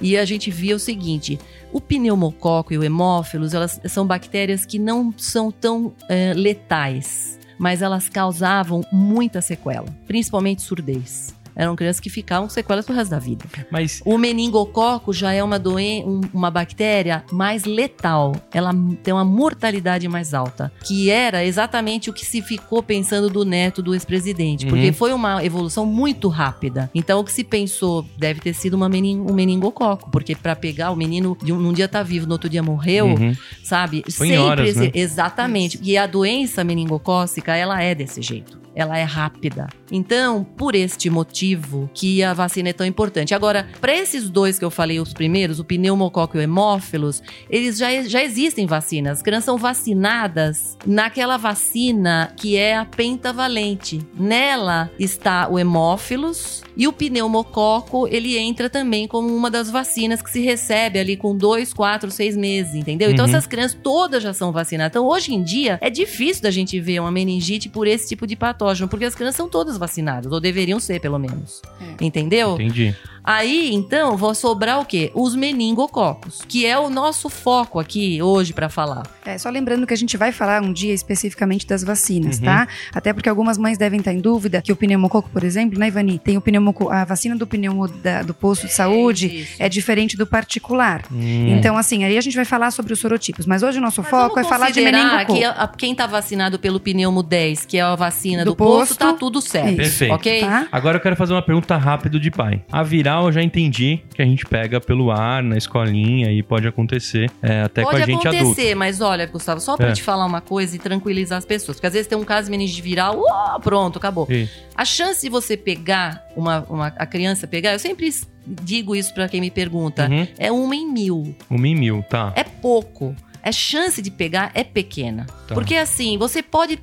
E 0.00 0.16
a 0.16 0.24
gente 0.24 0.50
via 0.50 0.76
o 0.76 0.78
seguinte: 0.78 1.38
o 1.72 1.80
pneumococo 1.80 2.72
e 2.72 2.78
o 2.78 2.84
hemófilos, 2.84 3.54
elas 3.54 3.80
são 3.86 4.06
bactérias 4.06 4.64
que 4.64 4.78
não 4.78 5.12
são 5.16 5.50
tão 5.50 5.92
eh, 6.08 6.32
letais, 6.34 7.38
mas 7.58 7.82
elas 7.82 8.08
causavam 8.08 8.82
muita 8.92 9.40
sequela, 9.40 9.88
principalmente 10.06 10.62
surdez. 10.62 11.34
Eram 11.54 11.76
crianças 11.76 12.00
que 12.00 12.08
ficavam 12.10 12.46
com 12.48 12.52
sequelas 12.54 12.84
pro 12.84 12.94
resto 12.94 13.10
da 13.10 13.18
vida. 13.18 13.44
Mas 13.70 14.00
O 14.04 14.16
meningococo 14.18 15.12
já 15.12 15.32
é 15.32 15.42
uma, 15.42 15.58
doen 15.58 15.78
um- 16.06 16.20
uma 16.32 16.50
bactéria 16.50 17.24
mais 17.32 17.64
letal. 17.64 18.32
Ela 18.52 18.70
tem 19.02 19.12
uma 19.12 19.24
mortalidade 19.24 20.06
mais 20.08 20.34
alta. 20.34 20.72
Que 20.84 21.10
era 21.10 21.44
exatamente 21.44 22.10
o 22.10 22.12
que 22.12 22.24
se 22.24 22.40
ficou 22.42 22.82
pensando 22.82 23.28
do 23.30 23.44
neto 23.44 23.82
do 23.82 23.94
ex-presidente. 23.94 24.66
Porque 24.66 24.88
Uhum. 24.88 24.92
foi 24.92 25.12
uma 25.12 25.44
evolução 25.44 25.84
muito 25.86 26.28
rápida. 26.28 26.90
Então 26.94 27.20
o 27.20 27.24
que 27.24 27.32
se 27.32 27.44
pensou 27.44 28.04
deve 28.18 28.40
ter 28.40 28.54
sido 28.54 28.74
uma 28.74 28.88
menin 28.88 29.20
um 29.20 29.32
meningococo. 29.32 30.10
Porque 30.10 30.34
para 30.34 30.54
pegar 30.56 30.90
o 30.90 30.96
menino, 30.96 31.36
de 31.42 31.52
um, 31.52 31.58
num 31.58 31.72
dia 31.72 31.88
tá 31.88 32.02
vivo, 32.02 32.26
no 32.26 32.32
outro 32.32 32.48
dia 32.48 32.62
morreu, 32.62 33.06
Uhum. 33.06 33.34
sabe? 33.62 34.02
Foi 34.10 34.28
em 34.28 34.38
horas, 34.38 34.76
né? 34.76 34.90
Exatamente. 34.94 35.78
E 35.82 35.96
a 35.96 36.06
doença 36.06 36.62
meningocócica, 36.64 37.54
ela 37.56 37.82
é 37.82 37.94
desse 37.94 38.20
jeito. 38.22 38.60
Ela 38.74 38.98
é 38.98 39.02
rápida. 39.04 39.68
Então, 39.90 40.44
por 40.56 40.74
este 40.74 41.10
motivo 41.10 41.90
que 41.92 42.22
a 42.22 42.32
vacina 42.32 42.70
é 42.70 42.72
tão 42.72 42.86
importante. 42.86 43.34
Agora, 43.34 43.68
para 43.80 43.94
esses 43.94 44.30
dois 44.30 44.58
que 44.58 44.64
eu 44.64 44.70
falei, 44.70 44.98
os 45.00 45.12
primeiros, 45.12 45.58
o 45.60 45.64
pneumococo 45.64 46.36
e 46.36 46.40
o 46.40 46.42
hemófilos, 46.42 47.22
eles 47.50 47.76
já, 47.76 48.02
já 48.02 48.22
existem 48.22 48.66
vacinas. 48.66 49.18
As 49.18 49.22
crianças 49.22 49.44
são 49.44 49.58
vacinadas 49.58 50.76
naquela 50.86 51.36
vacina 51.36 52.32
que 52.36 52.56
é 52.56 52.76
a 52.76 52.84
pentavalente. 52.86 54.00
Nela 54.18 54.90
está 54.98 55.48
o 55.48 55.58
hemófilos 55.58 56.62
e 56.76 56.88
o 56.88 56.92
pneumococo, 56.92 58.08
ele 58.08 58.36
entra 58.38 58.68
também 58.70 59.06
como 59.06 59.34
uma 59.34 59.50
das 59.50 59.70
vacinas 59.70 60.22
que 60.22 60.30
se 60.30 60.40
recebe 60.40 60.98
ali 60.98 61.16
com 61.16 61.36
dois, 61.36 61.72
quatro, 61.74 62.10
seis 62.10 62.36
meses, 62.36 62.74
entendeu? 62.74 63.10
Então, 63.10 63.26
Uhum. 63.26 63.30
essas 63.30 63.46
crianças 63.46 63.78
todas 63.82 64.22
já 64.22 64.32
são 64.32 64.50
vacinadas. 64.52 64.90
Então, 64.92 65.06
hoje 65.06 65.34
em 65.34 65.42
dia, 65.42 65.78
é 65.80 65.90
difícil 65.90 66.42
da 66.42 66.50
gente 66.50 66.78
ver 66.80 67.00
uma 67.00 67.10
meningite 67.10 67.68
por 67.68 67.86
esse 67.86 68.08
tipo 68.08 68.26
de 68.26 68.34
patógeno, 68.62 68.88
porque 68.88 69.04
as 69.04 69.14
crianças 69.14 69.36
são 69.36 69.48
todas 69.48 69.76
vacinadas, 69.76 70.30
ou 70.32 70.40
deveriam 70.40 70.78
ser, 70.78 71.00
pelo 71.00 71.18
menos. 71.18 71.60
É. 71.80 72.04
Entendeu? 72.04 72.54
Entendi. 72.54 72.96
Aí, 73.24 73.70
então, 73.72 74.16
vão 74.16 74.34
sobrar 74.34 74.80
o 74.80 74.84
quê? 74.84 75.10
Os 75.14 75.34
meningococos, 75.36 76.42
que 76.48 76.66
é 76.66 76.76
o 76.78 76.90
nosso 76.90 77.28
foco 77.28 77.78
aqui 77.78 78.20
hoje 78.20 78.52
pra 78.52 78.68
falar. 78.68 79.04
É, 79.24 79.38
só 79.38 79.48
lembrando 79.48 79.86
que 79.86 79.94
a 79.94 79.96
gente 79.96 80.16
vai 80.16 80.32
falar 80.32 80.60
um 80.62 80.72
dia 80.72 80.92
especificamente 80.92 81.66
das 81.66 81.84
vacinas, 81.84 82.38
Uhum. 82.38 82.44
tá? 82.46 82.66
Até 82.92 83.12
porque 83.12 83.28
algumas 83.28 83.56
mães 83.56 83.78
devem 83.78 84.00
estar 84.00 84.12
em 84.12 84.18
dúvida 84.20 84.60
que 84.60 84.72
o 84.72 84.76
pneumococo, 84.76 85.30
por 85.30 85.44
exemplo, 85.44 85.78
né, 85.78 85.86
Ivani? 85.86 86.18
Tem 86.18 86.36
o 86.36 86.40
pneumococo, 86.40 86.90
a 86.90 87.04
vacina 87.04 87.36
do 87.36 87.46
pneumo 87.46 87.86
da- 87.86 88.22
do 88.22 88.34
posto 88.34 88.66
de 88.66 88.72
saúde 88.72 89.42
Isso. 89.42 89.56
é 89.62 89.68
diferente 89.68 90.16
do 90.16 90.26
particular. 90.26 91.02
Hum. 91.12 91.56
Então, 91.56 91.76
assim, 91.78 92.02
aí 92.04 92.18
a 92.18 92.20
gente 92.20 92.34
vai 92.34 92.44
falar 92.44 92.70
sobre 92.72 92.92
os 92.92 92.98
sorotipos. 92.98 93.46
Mas 93.46 93.62
hoje 93.62 93.78
o 93.78 93.80
nosso 93.80 94.02
Mas 94.02 94.10
foco 94.10 94.40
é 94.40 94.44
falar 94.44 94.70
de 94.70 94.80
meningococo. 94.80 95.34
que 95.34 95.44
a- 95.44 95.70
quem 95.78 95.94
tá 95.94 96.06
vacinado 96.08 96.58
pelo 96.58 96.80
pneumo 96.80 97.22
10, 97.22 97.64
que 97.64 97.78
é 97.78 97.82
a 97.82 97.94
vacina 97.94 98.44
do, 98.44 98.50
Do 98.52 98.56
posto, 98.56 98.88
posto. 98.88 98.98
tá 98.98 99.12
tudo 99.12 99.40
certo. 99.40 99.68
Isso. 99.68 99.76
Perfeito. 99.76 100.14
Ok? 100.14 100.40
Tá? 100.40 100.66
Agora 100.72 100.96
eu 100.96 101.00
quero 101.00 101.14
fazer 101.14 101.32
uma 101.32 101.42
pergunta 101.42 101.76
rápida 101.76 102.18
de 102.18 102.30
pai. 102.30 102.62
A 102.72 102.82
eu 103.20 103.32
já 103.32 103.42
entendi 103.42 104.00
que 104.14 104.22
a 104.22 104.24
gente 104.24 104.44
pega 104.46 104.80
pelo 104.80 105.10
ar, 105.10 105.42
na 105.42 105.56
escolinha, 105.56 106.30
e 106.32 106.42
pode 106.42 106.66
acontecer 106.66 107.30
é, 107.42 107.62
até 107.62 107.82
Pode 107.82 107.96
com 107.96 108.02
a 108.02 108.06
gente 108.06 108.26
adulto. 108.28 108.44
acontecer, 108.46 108.74
mas 108.74 109.00
olha, 109.00 109.26
Gustavo, 109.26 109.60
só 109.60 109.76
pra 109.76 109.88
É. 109.88 109.92
te 109.92 110.02
falar 110.02 110.24
uma 110.26 110.40
coisa 110.40 110.76
e 110.76 110.78
tranquilizar 110.78 111.38
as 111.38 111.44
pessoas. 111.44 111.76
Porque 111.76 111.86
às 111.86 111.92
vezes 111.92 112.06
tem 112.08 112.16
um 112.16 112.24
caso 112.24 112.46
de 112.46 112.50
meningite 112.50 112.80
viral, 112.82 113.22
pronto, 113.62 113.98
acabou. 113.98 114.26
A 114.74 114.84
chance 114.84 115.22
de 115.22 115.28
você 115.28 115.56
pegar, 115.56 116.26
uma, 116.36 116.64
uma- 116.68 116.86
a 116.96 117.06
criança 117.06 117.46
pegar, 117.46 117.72
eu 117.72 117.78
sempre 117.78 118.08
digo 118.46 118.96
isso 118.96 119.12
pra 119.14 119.28
quem 119.28 119.40
me 119.40 119.50
pergunta, 119.50 120.08
Uhum. 120.08 120.26
é 120.38 120.50
uma 120.50 120.74
em 120.74 120.90
mil. 120.90 121.34
Um 121.50 121.64
em 121.64 121.74
mil, 121.76 122.02
tá. 122.08 122.32
É 122.34 122.42
pouco. 122.44 123.14
A 123.44 123.50
chance 123.50 124.00
de 124.00 124.08
pegar 124.08 124.52
é 124.54 124.62
pequena. 124.62 125.26
Tá. 125.48 125.54
Porque 125.56 125.74
assim, 125.74 126.16
você 126.16 126.44
pode 126.44 126.78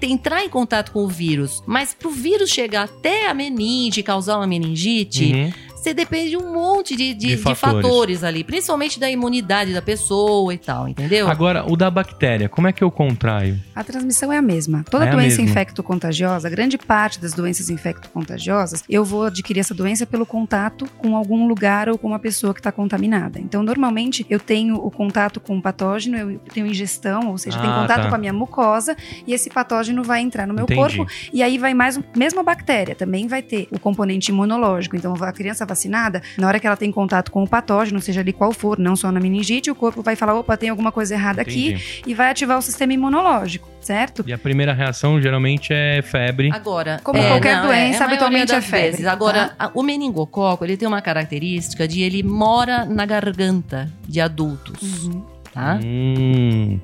entrar 0.00 0.44
em 0.44 0.48
contato 0.48 0.92
com 0.92 1.00
o 1.04 1.08
vírus, 1.08 1.60
mas 1.66 1.94
pro 1.94 2.10
vírus 2.10 2.48
chegar 2.50 2.84
até 2.84 3.28
a 3.28 3.34
meningite, 3.34 4.04
causar 4.04 4.36
uma 4.36 4.46
meningite, 4.46 5.24
Uhum. 5.32 5.52
Você 5.86 5.94
depende 5.94 6.30
de 6.30 6.36
um 6.36 6.52
monte 6.52 6.96
de, 6.96 7.14
de- 7.14 7.26
De 7.28 7.36
de 7.36 7.42
fatores. 7.42 7.82
fatores. 7.86 8.24
ali, 8.24 8.42
principalmente 8.42 8.98
da 8.98 9.08
imunidade 9.10 9.72
da 9.72 9.80
pessoa 9.82 10.52
e 10.52 10.58
tal, 10.58 10.88
entendeu? 10.88 11.28
Agora, 11.28 11.64
o 11.70 11.76
da 11.76 11.90
bactéria, 11.90 12.48
como 12.48 12.66
é 12.66 12.72
que 12.72 12.82
eu 12.82 12.90
contraio? 12.90 13.58
A 13.74 13.84
transmissão 13.84 14.32
é 14.32 14.38
a 14.38 14.42
mesma. 14.42 14.84
Toda 14.90 15.06
É 15.06 15.10
doença 15.10 15.40
infecto-contagiosa, 15.42 16.48
grande 16.50 16.76
parte 16.78 17.20
das 17.20 17.32
doenças 17.32 17.70
infecto-contagiosas, 17.70 18.82
eu 18.88 19.04
vou 19.04 19.24
adquirir 19.24 19.60
essa 19.60 19.74
doença 19.74 20.06
pelo 20.06 20.26
contato 20.26 20.86
com 20.98 21.16
algum 21.16 21.46
lugar 21.46 21.88
ou 21.88 21.98
com 21.98 22.08
uma 22.08 22.18
pessoa 22.18 22.52
que 22.54 22.60
está 22.60 22.72
contaminada. 22.72 23.38
Então, 23.38 23.62
normalmente, 23.62 24.26
eu 24.28 24.40
tenho 24.40 24.76
o 24.76 24.90
contato 24.90 25.40
com 25.40 25.56
o 25.58 25.62
patógeno, 25.62 26.16
eu 26.16 26.38
tenho 26.52 26.66
ingestão, 26.66 27.30
ou 27.30 27.38
seja, 27.38 27.58
tenho 27.60 27.72
Ah, 27.72 27.80
contato 27.82 28.02
tá. 28.02 28.08
com 28.08 28.14
a 28.14 28.18
minha 28.18 28.32
mucosa 28.32 28.96
e 29.26 29.32
esse 29.32 29.50
patógeno 29.50 30.02
vai 30.02 30.20
entrar 30.20 30.46
no 30.46 30.54
meu 30.54 30.64
Entendi. 30.64 30.80
corpo 30.80 31.06
e 31.32 31.42
aí 31.42 31.58
vai 31.58 31.74
mais, 31.74 31.98
mesmo 32.16 32.40
a 32.40 32.42
bactéria, 32.42 32.94
também 32.94 33.26
vai 33.26 33.42
ter 33.42 33.68
o 33.70 33.78
componente 33.78 34.30
imunológico. 34.30 34.96
Então, 34.96 35.14
a 35.14 35.32
criança 35.32 35.64
vacinada, 35.76 36.22
na 36.38 36.48
hora 36.48 36.58
que 36.58 36.66
ela 36.66 36.76
tem 36.76 36.90
contato 36.90 37.30
com 37.30 37.42
o 37.42 37.48
patógeno, 37.48 38.00
seja 38.00 38.20
ali 38.20 38.32
qual 38.32 38.52
for, 38.52 38.78
não 38.78 38.96
só 38.96 39.12
na 39.12 39.20
meningite, 39.20 39.70
o 39.70 39.74
corpo 39.74 40.02
vai 40.02 40.16
falar, 40.16 40.34
opa, 40.34 40.56
tem 40.56 40.70
alguma 40.70 40.90
coisa 40.90 41.14
errada 41.14 41.42
aqui 41.42 41.68
Entendi. 41.68 42.02
e 42.06 42.14
vai 42.14 42.30
ativar 42.30 42.58
o 42.58 42.62
sistema 42.62 42.92
imunológico, 42.94 43.68
certo? 43.80 44.24
E 44.26 44.32
a 44.32 44.38
primeira 44.38 44.72
reação 44.72 45.20
geralmente 45.20 45.72
é 45.72 46.00
febre. 46.02 46.50
Agora, 46.52 46.98
Como 47.04 47.20
qualquer 47.22 47.60
doença, 47.60 47.68
a 47.68 47.70
maioria 47.70 48.04
habitualmente 48.06 48.54
é 48.54 48.60
febre, 48.60 48.90
vezes. 48.90 49.06
Agora, 49.06 49.48
tá? 49.50 49.66
a- 49.66 49.70
o 49.74 49.82
meningococo, 49.82 50.64
ele 50.64 50.76
tem 50.76 50.88
uma 50.88 51.02
característica 51.02 51.86
de 51.86 52.00
ele 52.00 52.22
mora 52.22 52.84
na 52.84 53.04
garganta 53.04 53.90
de 54.08 54.20
adultos, 54.20 55.04
Uhum. 55.04 55.22
tá? 55.52 55.78
Hum, 55.84 56.80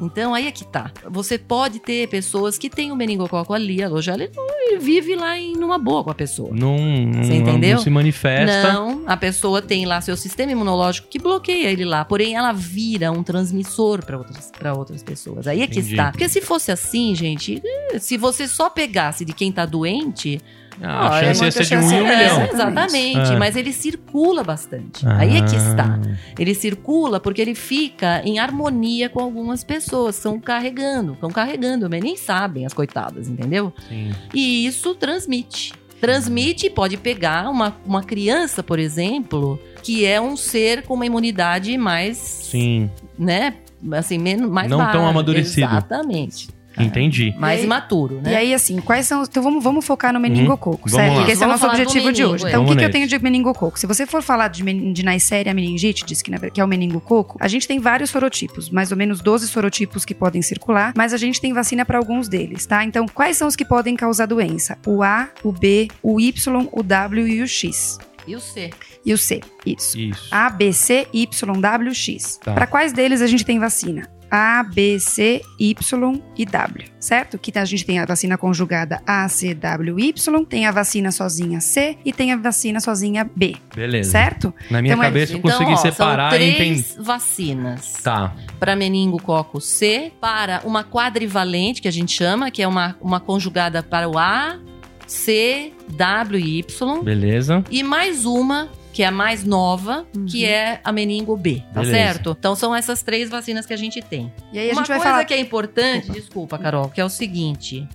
Então 0.00 0.34
aí 0.34 0.46
é 0.46 0.50
que 0.52 0.64
tá. 0.64 0.90
Você 1.10 1.38
pode 1.38 1.78
ter 1.78 2.08
pessoas 2.08 2.58
que 2.58 2.68
têm 2.68 2.90
o 2.92 2.96
meningococo 2.96 3.52
ali, 3.52 3.82
alojado, 3.82 4.22
ele 4.22 4.78
vive 4.78 5.14
lá 5.14 5.38
em 5.38 5.52
numa 5.54 5.78
boa 5.78 6.02
com 6.04 6.10
a 6.10 6.14
pessoa. 6.14 6.50
não, 6.52 6.76
Você 7.22 7.34
entendeu? 7.34 7.76
não 7.76 7.82
se 7.82 7.90
manifesta. 7.90 8.72
Não, 8.72 9.02
a 9.06 9.16
pessoa 9.16 9.62
tem 9.62 9.86
lá 9.86 10.00
seu 10.00 10.16
sistema 10.16 10.52
imunológico 10.52 11.08
que 11.08 11.18
bloqueia 11.18 11.70
ele 11.70 11.84
lá, 11.84 12.04
porém 12.04 12.34
ela 12.34 12.52
vira 12.52 13.10
um 13.12 13.22
transmissor 13.22 14.04
para 14.04 14.18
outras, 14.18 14.50
pra 14.58 14.74
outras 14.74 15.02
pessoas. 15.02 15.46
Aí 15.46 15.62
é 15.62 15.66
que 15.66 15.78
Entendi. 15.78 15.94
está. 15.94 16.10
Porque 16.10 16.28
se 16.28 16.40
fosse 16.40 16.70
assim, 16.72 17.14
gente, 17.14 17.62
eh, 17.92 17.98
se 17.98 18.16
você 18.16 18.46
só 18.48 18.68
pegasse 18.68 19.24
de 19.24 19.32
quem 19.32 19.50
tá 19.52 19.64
doente, 19.64 20.40
Ah, 20.82 21.06
a 21.06 21.10
Olha, 21.12 21.26
chance 21.34 21.38
ia 21.40 21.42
muita 21.44 21.64
ser 21.64 21.64
de 21.64 21.76
um 21.76 21.90
em 21.90 22.02
um 22.02 22.06
é 22.06 22.16
milhão. 22.16 22.48
exatamente, 22.52 23.32
Ah. 23.32 23.36
mas 23.38 23.56
ele 23.56 23.72
circula 23.72 24.42
bastante. 24.42 25.06
Aí 25.06 25.36
é 25.36 25.42
que 25.42 25.54
está. 25.56 25.98
Ah, 26.02 26.16
Ele 26.38 26.54
circula 26.54 27.20
porque 27.20 27.40
ele 27.40 27.54
fica 27.54 28.20
em 28.24 28.38
harmonia 28.38 29.08
com 29.08 29.20
algumas 29.20 29.62
pessoas, 29.62 30.16
estão 30.16 30.38
carregando, 30.40 31.12
estão 31.12 31.30
carregando, 31.30 31.88
mas 31.88 32.02
nem 32.02 32.16
sabem 32.16 32.66
as 32.66 32.72
coitadas, 32.74 33.28
entendeu? 33.28 33.72
Sim. 33.88 34.12
E 34.32 34.66
isso 34.66 34.94
transmite. 34.94 35.72
Transmite 36.00 36.66
e 36.66 36.70
pode 36.70 36.96
pegar 36.98 37.48
uma, 37.48 37.74
uma 37.86 38.02
criança, 38.02 38.62
por 38.62 38.78
exemplo, 38.78 39.58
que 39.82 40.04
é 40.04 40.20
um 40.20 40.36
ser 40.36 40.82
com 40.82 40.94
uma 40.94 41.06
imunidade 41.06 41.78
mais, 41.78 42.18
Sim, 42.18 42.90
né, 43.18 43.54
assim, 43.92 44.18
menos, 44.18 44.50
mais 44.50 44.68
Não 44.68 44.78
tão 44.90 45.06
amadurecido. 45.06 45.66
Exatamente. 45.66 46.48
Entendi. 46.78 47.34
Mais 47.38 47.58
E 47.58 47.60
aí- 47.60 47.66
imaturo, 47.66 48.20
né? 48.20 48.32
E 48.32 48.36
aí, 48.36 48.54
assim, 48.54 48.80
quais 48.80 49.06
são. 49.06 49.22
Então 49.22 49.42
vamos, 49.42 49.62
vamos 49.62 49.84
focar 49.84 50.12
no 50.12 50.20
meningococo, 50.20 50.88
Vamos 50.88 50.92
certo? 50.92 51.10
lá. 51.12 51.16
Porque 51.18 51.32
esse 51.32 51.42
é 51.42 51.46
o 51.46 51.48
Vamos 51.48 51.62
nosso 51.62 51.72
objetivo 51.72 52.12
de 52.12 52.24
hoje. 52.24 52.44
é. 52.44 52.48
Então, 52.48 52.62
o 52.62 52.64
que, 52.64 52.68
Vamos 52.70 52.76
que 52.82 52.84
eu 52.86 52.90
tenho 52.90 53.06
de 53.06 53.18
meningococo? 53.18 53.78
Se 53.78 53.86
você 53.86 54.06
for 54.06 54.22
falar 54.22 54.48
de, 54.48 54.62
men- 54.64 54.92
de 54.92 55.04
Neisseria 55.04 55.52
meningite, 55.54 56.04
diz 56.04 56.22
que, 56.22 56.30
que 56.50 56.60
é 56.60 56.64
o 56.64 56.68
meningococo, 56.68 57.36
a 57.40 57.48
gente 57.48 57.66
tem 57.68 57.78
vários 57.78 58.10
sorotipos, 58.10 58.70
mais 58.70 58.90
ou 58.90 58.96
menos 58.96 59.20
12 59.20 59.46
sorotipos 59.48 60.04
que 60.04 60.14
podem 60.14 60.42
circular, 60.42 60.92
mas 60.96 61.12
a 61.12 61.16
gente 61.16 61.40
tem 61.40 61.52
vacina 61.52 61.84
para 61.84 61.98
alguns 61.98 62.28
deles, 62.28 62.66
tá? 62.66 62.84
Então, 62.84 63.06
quais 63.06 63.36
são 63.36 63.46
os 63.48 63.56
que 63.56 63.64
podem 63.64 63.96
causar 63.96 64.26
doença? 64.26 64.76
O 64.86 65.02
A, 65.02 65.28
o 65.42 65.52
B, 65.52 65.88
o 66.02 66.20
Y, 66.20 66.68
o 66.72 66.82
W 66.82 67.26
e 67.28 67.42
o 67.42 67.46
X. 67.48 67.98
E 68.26 68.34
o 68.34 68.40
C? 68.40 68.70
E 69.04 69.12
o 69.12 69.18
C, 69.18 69.40
isso. 69.66 69.98
Isso. 70.00 70.28
A, 70.30 70.48
B, 70.48 70.72
C, 70.72 71.06
Y, 71.12 71.60
W, 71.60 71.94
X. 71.94 72.38
Tá. 72.42 72.54
Para 72.54 72.66
quais 72.66 72.90
deles 72.92 73.20
a 73.20 73.26
gente 73.26 73.44
tem 73.44 73.58
vacina? 73.58 74.08
A, 74.36 74.64
B, 74.64 74.98
C, 74.98 75.42
Y 75.60 76.20
e 76.36 76.44
W, 76.44 76.84
certo? 76.98 77.38
Que 77.38 77.56
a 77.56 77.64
gente 77.64 77.86
tem 77.86 78.00
a 78.00 78.04
vacina 78.04 78.36
conjugada 78.36 79.00
A, 79.06 79.28
C, 79.28 79.54
W, 79.54 80.00
Y, 80.00 80.44
tem 80.44 80.66
a 80.66 80.72
vacina 80.72 81.12
sozinha 81.12 81.60
C 81.60 81.96
e 82.04 82.12
tem 82.12 82.32
a 82.32 82.36
vacina 82.36 82.80
sozinha 82.80 83.30
B, 83.36 83.54
Beleza. 83.72 84.10
certo? 84.10 84.52
Na 84.68 84.82
minha 84.82 84.94
Então 84.94 85.04
é 85.04 85.06
cabeça 85.06 85.34
eu 85.34 85.38
Então, 85.38 85.52
consegui 85.52 85.72
ó, 85.72 85.76
separar 85.76 86.32
são 86.32 86.40
e 86.40 86.42
entender. 86.50 86.56
três 86.56 86.96
vacinas. 86.98 87.92
Tá. 88.02 88.34
Para 88.58 88.74
meningococo 88.74 89.60
C, 89.60 90.10
para 90.20 90.62
uma 90.64 90.82
quadrivalente, 90.82 91.80
que 91.80 91.86
a 91.86 91.92
gente 91.92 92.12
chama, 92.12 92.50
que 92.50 92.60
é 92.60 92.66
uma, 92.66 92.96
uma 93.00 93.20
conjugada 93.20 93.84
para 93.84 94.08
o 94.08 94.18
A, 94.18 94.58
C, 95.06 95.72
W 95.90 96.40
e 96.40 96.58
Y. 96.58 97.04
Beleza. 97.04 97.62
E 97.70 97.84
mais 97.84 98.24
uma, 98.24 98.68
que 98.94 99.02
é 99.02 99.06
a 99.06 99.10
mais 99.10 99.42
nova, 99.44 100.06
que 100.30 100.44
Uhum. 100.44 100.50
é 100.50 100.80
a 100.84 100.92
meningo 100.92 101.36
B, 101.36 101.62
tá 101.74 101.80
Beleza. 101.80 101.92
certo? 101.98 102.36
Então 102.38 102.54
são 102.54 102.72
essas 102.74 103.02
três 103.02 103.28
vacinas 103.28 103.66
que 103.66 103.72
a 103.74 103.76
gente 103.76 104.00
tem. 104.00 104.32
E 104.52 104.58
aí 104.58 104.70
a 104.70 104.72
uma 104.72 104.82
gente 104.82 104.88
vai 104.88 104.98
coisa 104.98 105.10
falar. 105.10 105.24
que 105.24 105.34
é 105.34 105.40
importante, 105.40 106.10
desculpa, 106.12 106.56
Carol, 106.56 106.88
que 106.88 107.00
é 107.00 107.04
o 107.04 107.08
seguinte. 107.08 107.86